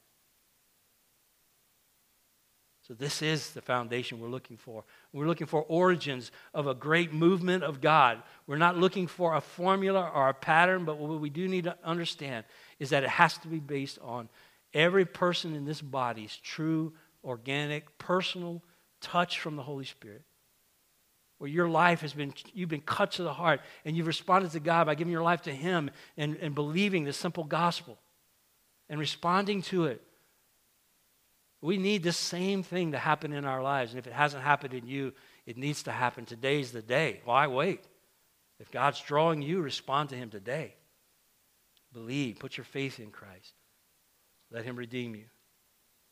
[2.99, 4.85] This is the foundation we're looking for.
[5.13, 8.23] We're looking for origins of a great movement of God.
[8.47, 11.77] We're not looking for a formula or a pattern, but what we do need to
[11.85, 12.45] understand
[12.79, 14.29] is that it has to be based on
[14.73, 16.93] every person in this body's true,
[17.23, 18.63] organic, personal
[19.01, 20.23] touch from the Holy Spirit.
[21.39, 24.61] Where your life has been, you've been cut to the heart and you've responded to
[24.61, 27.99] God by giving your life to Him and, and believing the simple gospel
[28.89, 30.03] and responding to it
[31.65, 33.93] we need the same thing to happen in our lives.
[33.93, 35.15] And if it hasn't happened in you,
[35.47, 36.27] it needs to happen.
[36.27, 37.23] Today's the day.
[37.25, 37.83] Why wait?
[38.61, 40.75] If God's drawing you, respond to Him today.
[41.95, 43.55] Believe, put your faith in Christ.
[44.51, 45.25] Let Him redeem you.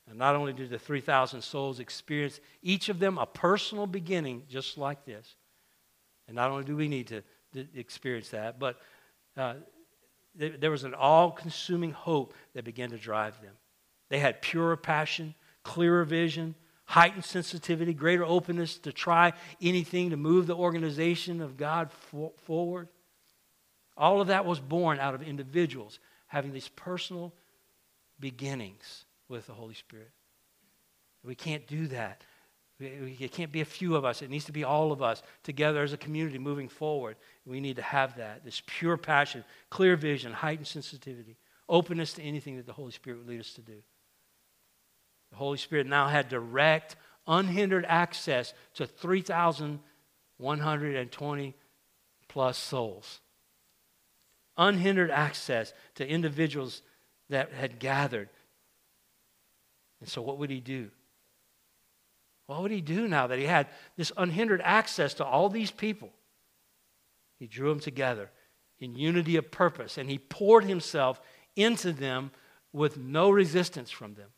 [0.09, 4.79] And not only do the 3,000 souls experience each of them a personal beginning just
[4.79, 5.37] like this,
[6.29, 7.23] and not only do we need to,
[7.53, 8.81] to experience that, but
[9.37, 9.57] uh,
[10.35, 13.53] there was an all consuming hope that began to drive them.
[14.09, 16.55] They had pure passion, clearer vision,
[16.85, 22.89] heightened sensitivity, greater openness to try anything to move the organization of God for, forward.
[23.97, 27.33] All of that was born out of individuals having these personal
[28.19, 30.11] beginnings with the Holy Spirit.
[31.25, 32.23] We can't do that.
[32.81, 34.23] It can't be a few of us.
[34.23, 37.17] It needs to be all of us together as a community moving forward.
[37.47, 41.37] We need to have that this pure passion, clear vision, heightened sensitivity,
[41.69, 43.83] openness to anything that the Holy Spirit would lead us to do.
[45.33, 51.55] The Holy Spirit now had direct, unhindered access to 3,120
[52.29, 53.21] plus souls.
[54.59, 56.83] Unhindered access to individuals
[57.31, 58.29] that had gathered.
[60.01, 60.91] And so, what would he do?
[62.47, 66.11] What would he do now that he had this unhindered access to all these people?
[67.39, 68.31] He drew them together
[68.79, 71.23] in unity of purpose and he poured himself
[71.57, 72.31] into them
[72.73, 74.29] with no resistance from them.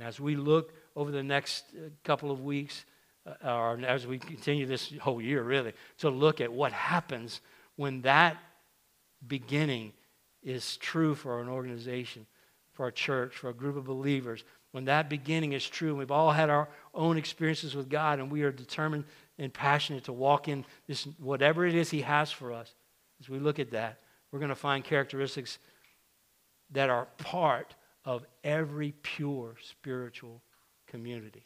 [0.00, 2.86] And as we look over the next uh, couple of weeks,
[3.26, 7.42] uh, or as we continue this whole year, really, to look at what happens
[7.76, 8.38] when that
[9.28, 9.92] beginning
[10.42, 12.24] is true for an organization,
[12.72, 14.42] for a church, for a group of believers.
[14.72, 18.30] When that beginning is true, and we've all had our own experiences with God, and
[18.30, 19.04] we are determined
[19.36, 22.72] and passionate to walk in this, whatever it is He has for us.
[23.20, 23.98] As we look at that,
[24.32, 25.58] we're going to find characteristics
[26.70, 27.74] that are part
[28.04, 30.42] of every pure spiritual
[30.86, 31.44] community.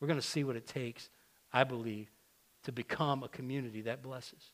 [0.00, 1.08] We're going to see what it takes,
[1.52, 2.10] I believe,
[2.64, 4.52] to become a community that blesses.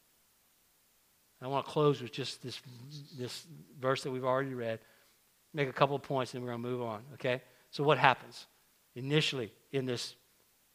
[1.42, 2.61] I want to close with just this,
[3.18, 3.46] this
[3.80, 4.78] verse that we've already read,
[5.55, 7.40] make a couple of points, and we're going to move on, okay?
[7.70, 8.46] So, what happens
[8.94, 10.16] initially in this,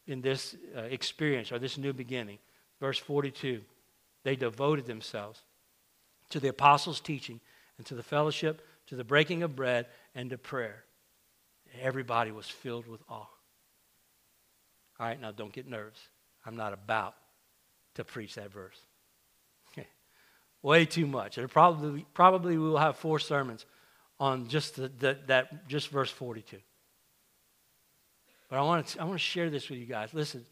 [0.08, 2.40] in this uh, experience or this new beginning?
[2.80, 3.62] Verse 42
[4.24, 5.44] they devoted themselves
[6.32, 7.40] to the apostles' teaching
[7.78, 9.86] and to the fellowship, to the breaking of bread,
[10.16, 10.84] and to prayer.
[11.82, 13.28] Everybody was filled with awe.
[14.98, 16.00] All right, now don't get nervous.
[16.46, 17.16] I'm not about
[17.96, 18.78] to preach that verse.
[20.62, 21.38] Way too much.
[21.38, 23.66] It probably, probably we will have four sermons
[24.20, 26.58] on just the, the, that just verse 42.
[28.50, 30.14] But I want to I want to share this with you guys.
[30.14, 30.46] Listen,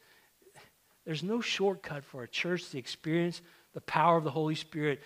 [1.05, 3.41] there's no shortcut for a church to experience
[3.74, 5.01] the power of the Holy Spirit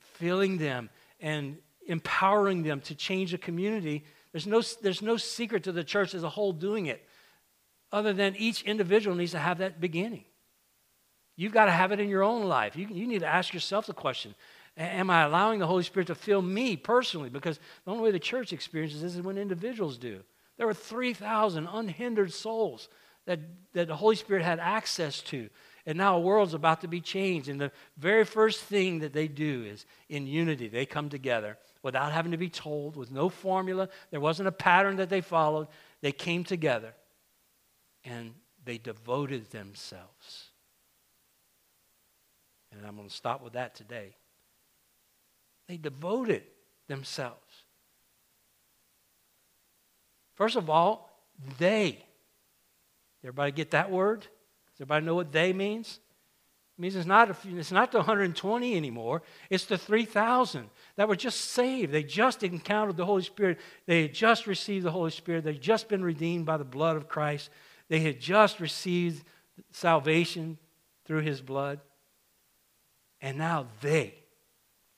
[0.00, 0.90] filling them
[1.20, 1.58] and
[1.90, 4.04] empowering them to change a community.
[4.32, 7.04] There's no, there's no secret to the church as a whole doing it,
[7.92, 10.24] other than each individual needs to have that beginning.
[11.36, 12.76] You've got to have it in your own life.
[12.76, 14.34] You, you need to ask yourself the question
[14.76, 17.28] Am I allowing the Holy Spirit to fill me personally?
[17.28, 20.20] Because the only way the church experiences this is when individuals do.
[20.56, 22.88] There were 3,000 unhindered souls
[23.26, 23.40] that,
[23.72, 25.48] that the Holy Spirit had access to.
[25.86, 27.48] And now a world's about to be changed.
[27.48, 32.12] And the very first thing that they do is in unity, they come together without
[32.12, 33.88] having to be told, with no formula.
[34.10, 35.68] There wasn't a pattern that they followed.
[36.00, 36.92] They came together
[38.04, 40.50] and they devoted themselves.
[42.72, 44.14] And I'm going to stop with that today.
[45.68, 46.42] They devoted
[46.86, 47.64] themselves.
[50.34, 51.10] First of all,
[51.58, 52.04] they.
[53.22, 54.20] Everybody get that word?
[54.20, 56.00] Does everybody know what they means?
[56.80, 59.22] Means it's not, it's not the 120 anymore.
[59.50, 61.92] It's the 3,000 that were just saved.
[61.92, 63.58] They just encountered the Holy Spirit.
[63.86, 65.44] They had just received the Holy Spirit.
[65.44, 67.50] They'd just been redeemed by the blood of Christ.
[67.88, 69.24] They had just received
[69.72, 70.58] salvation
[71.04, 71.80] through his blood.
[73.20, 74.14] And now they,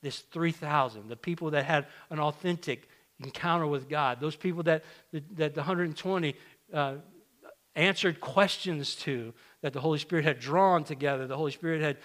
[0.03, 5.55] this 3,000, the people that had an authentic encounter with God, those people that, that
[5.55, 6.35] the 120
[6.73, 6.95] uh,
[7.75, 9.33] answered questions to,
[9.63, 11.97] that the Holy Spirit had drawn together, the Holy Spirit had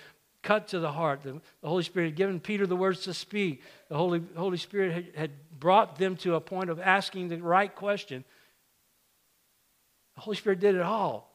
[0.44, 3.62] cut to the heart, the, the Holy Spirit had given Peter the words to speak,
[3.90, 7.74] the Holy, Holy Spirit had, had brought them to a point of asking the right
[7.76, 8.24] question.
[10.16, 11.34] The Holy Spirit did it all.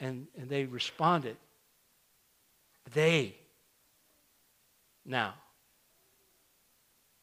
[0.00, 1.36] And, and they responded.
[2.92, 3.36] They
[5.06, 5.34] now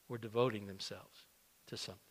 [0.08, 1.26] were devoting themselves
[1.68, 2.02] to something.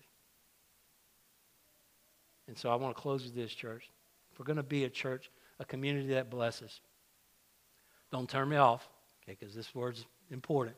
[2.46, 3.88] And so I want to close with this, church.
[4.32, 6.80] If we're going to be a church, a community that blesses,
[8.10, 8.88] don't turn me off,
[9.22, 10.76] okay, because this word's important.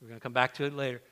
[0.00, 1.02] We're going to come back to it later.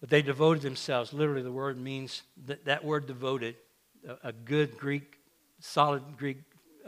[0.00, 1.12] But they devoted themselves.
[1.12, 3.54] Literally, the word means that, that word devoted,
[4.08, 5.18] a, a good Greek,
[5.60, 6.38] solid Greek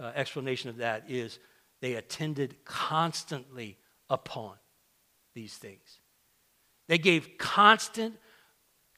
[0.01, 1.39] uh, explanation of that is
[1.81, 3.77] they attended constantly
[4.09, 4.55] upon
[5.35, 6.01] these things.
[6.89, 8.17] They gave constant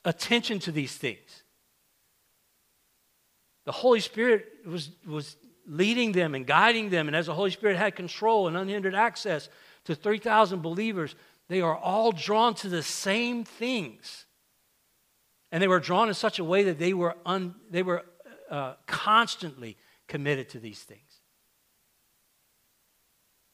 [0.05, 1.43] attention to these things.
[3.65, 5.37] The Holy Spirit was, was
[5.67, 9.49] leading them and guiding them, and as the Holy Spirit had control and unhindered access
[9.85, 11.15] to 3,000 believers,
[11.49, 14.27] they are all drawn to the same things.
[15.53, 18.05] And they were drawn in such a way that they were, un, they were
[18.51, 19.77] uh, constantly
[20.09, 21.01] committed to these things.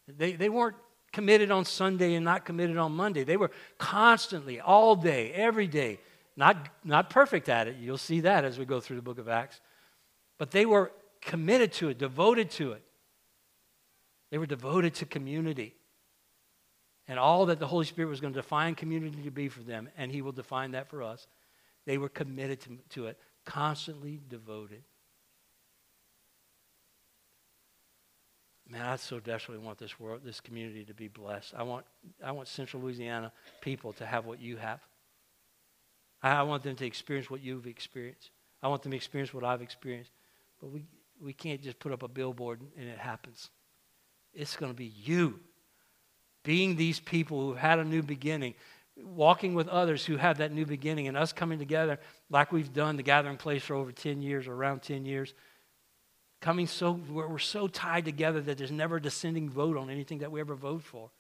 [0.09, 0.77] They, they weren't
[1.13, 3.25] committed on Sunday and not committed on Monday.
[3.25, 6.01] They were constantly, all day, every day,
[6.37, 7.77] not, not perfect at it.
[7.79, 9.61] You'll see that as we go through the book of Acts.
[10.39, 10.91] But they were
[11.23, 12.83] committed to it, devoted to it.
[14.31, 15.75] They were devoted to community
[17.09, 19.89] and all that the Holy Spirit was going to define community to be for them,
[19.97, 21.27] and He will define that for us.
[21.85, 24.83] They were committed to, to it, constantly devoted.
[28.69, 31.53] Man, I so desperately want this world, this community to be blessed.
[31.57, 31.85] I want,
[32.25, 34.81] I want Central Louisiana people to have what you have.
[36.23, 38.31] I, I want them to experience what you've experienced.
[38.63, 40.13] I want them to experience what I've experienced.
[40.61, 40.85] But we,
[41.23, 43.51] we can't just put up a billboard and it happens.
[44.35, 45.41] It's going to be you
[46.43, 48.55] being these people who have had a new beginning,
[48.97, 52.01] walking with others who have that new beginning, and us coming together
[52.31, 55.35] like we've done the gathering place for over 10 years or around 10 years.
[56.41, 60.33] Coming so, we're so tied together that there's never a dissenting vote on anything that
[60.33, 61.11] we ever vote for.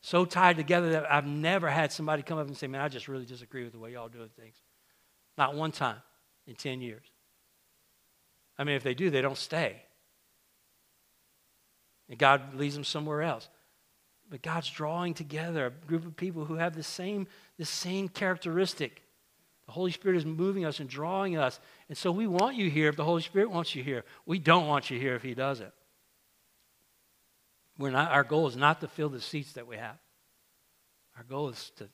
[0.00, 3.08] So tied together that I've never had somebody come up and say, Man, I just
[3.08, 4.54] really disagree with the way y'all doing things.
[5.36, 5.96] Not one time
[6.46, 7.02] in 10 years.
[8.58, 9.82] I mean, if they do, they don't stay.
[12.08, 13.48] And God leads them somewhere else.
[14.30, 17.26] But God's drawing together a group of people who have the same,
[17.58, 19.02] the same characteristic.
[19.66, 21.60] The Holy Spirit is moving us and drawing us.
[21.88, 24.04] And so we want you here if the Holy Spirit wants you here.
[24.26, 25.72] We don't want you here if He doesn't.
[27.78, 29.96] We're not, our goal is not to fill the seats that we have.
[31.16, 31.88] Our goal is to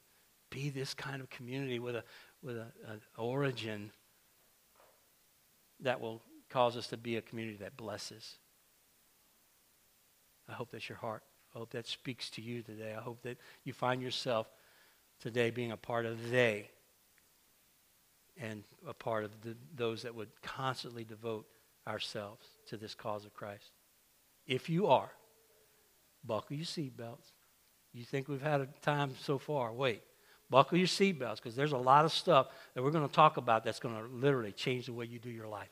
[0.50, 2.04] be this kind of community with a
[2.42, 3.90] with an origin
[5.80, 8.36] that will cause us to be a community that blesses.
[10.48, 11.22] I hope that's your heart.
[11.54, 12.94] I hope that speaks to you today.
[12.96, 14.48] I hope that you find yourself
[15.20, 16.70] today being a part of they
[18.40, 21.46] and a part of the, those that would constantly devote
[21.86, 23.70] ourselves to this cause of Christ.
[24.46, 25.10] If you are,
[26.24, 27.32] buckle your seatbelts.
[27.92, 29.72] You think we've had a time so far?
[29.72, 30.02] Wait.
[30.48, 33.64] Buckle your seatbelts because there's a lot of stuff that we're going to talk about
[33.64, 35.70] that's going to literally change the way you do your life.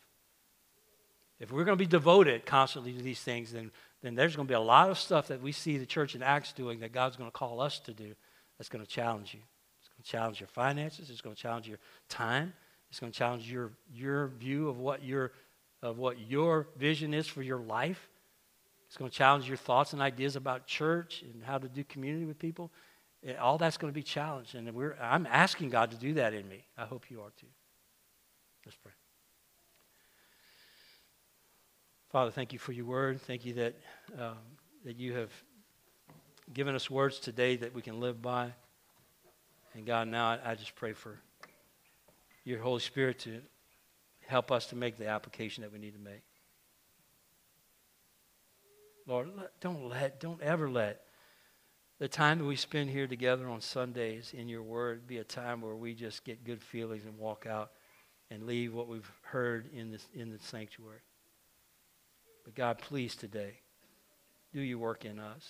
[1.40, 3.70] If we're going to be devoted constantly to these things, then,
[4.02, 6.22] then there's going to be a lot of stuff that we see the church in
[6.22, 8.14] Acts doing that God's going to call us to do
[8.56, 9.40] that's going to challenge you.
[9.80, 11.10] It's going to challenge your finances.
[11.10, 11.78] It's going to challenge your
[12.08, 12.52] time.
[12.90, 15.32] It's going to challenge your, your view of what your,
[15.82, 18.08] of what your vision is for your life.
[18.88, 22.24] It's going to challenge your thoughts and ideas about church and how to do community
[22.24, 22.72] with people.
[23.40, 24.54] All that's going to be challenged.
[24.54, 26.64] And we're, I'm asking God to do that in me.
[26.76, 27.46] I hope you are too.
[28.64, 28.97] Let's pray.
[32.10, 33.20] Father, thank you for your word.
[33.20, 33.74] Thank you that,
[34.18, 34.38] um,
[34.86, 35.30] that you have
[36.54, 38.50] given us words today that we can live by.
[39.74, 41.18] And God, now I, just pray for
[42.44, 43.42] your Holy Spirit to
[44.26, 46.22] help us to make the application that we need to make.
[49.06, 49.28] Lord,
[49.60, 51.02] don't let, don't ever let
[51.98, 55.60] the time that we spend here together on Sundays in your word be a time
[55.60, 57.72] where we just get good feelings and walk out
[58.30, 61.00] and leave what we've heard in, this, in the sanctuary.
[62.48, 63.58] But God, please today,
[64.54, 65.46] do your work in us.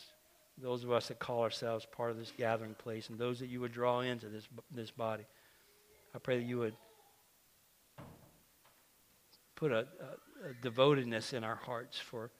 [0.60, 3.60] Those of us that call ourselves part of this gathering place and those that you
[3.60, 5.22] would draw into this, this body.
[6.12, 6.74] I pray that you would
[9.54, 12.32] put a, a, a devotedness in our hearts for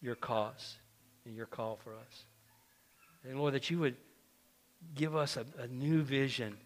[0.00, 0.78] your cause
[1.26, 2.24] and your call for us.
[3.28, 3.96] And Lord, that you would
[4.94, 6.56] give us a, a new vision.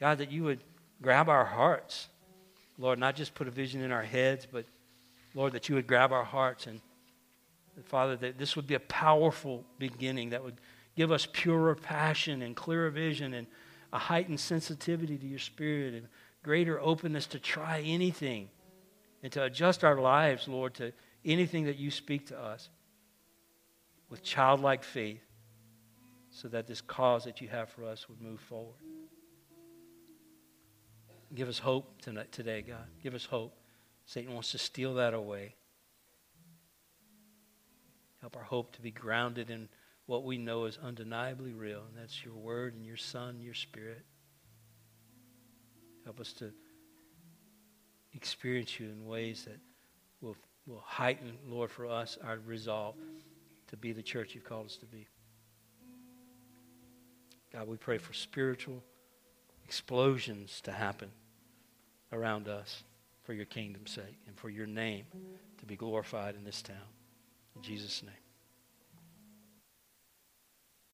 [0.00, 0.64] God, that you would
[1.00, 2.08] grab our hearts.
[2.76, 4.64] Lord, not just put a vision in our heads, but
[5.34, 6.80] Lord, that you would grab our hearts and
[7.84, 10.60] Father, that this would be a powerful beginning that would
[10.94, 13.46] give us purer passion and clearer vision and
[13.92, 16.06] a heightened sensitivity to your spirit and
[16.42, 18.48] greater openness to try anything
[19.22, 20.92] and to adjust our lives, Lord, to
[21.24, 22.68] anything that you speak to us
[24.10, 25.22] with childlike faith
[26.30, 28.74] so that this cause that you have for us would move forward.
[31.34, 32.84] Give us hope tonight, today, God.
[33.02, 33.61] Give us hope.
[34.06, 35.54] Satan wants to steal that away.
[38.20, 39.68] Help our hope to be grounded in
[40.06, 44.04] what we know is undeniably real, and that's your word and your Son, your Spirit.
[46.04, 46.52] Help us to
[48.14, 49.58] experience you in ways that
[50.20, 50.36] will,
[50.66, 52.94] will heighten, Lord, for us our resolve
[53.68, 55.06] to be the church you've called us to be.
[57.52, 58.82] God, we pray for spiritual
[59.64, 61.10] explosions to happen
[62.12, 62.82] around us
[63.22, 65.04] for your kingdom's sake and for your name
[65.58, 66.76] to be glorified in this town.
[67.56, 68.21] In Jesus' name.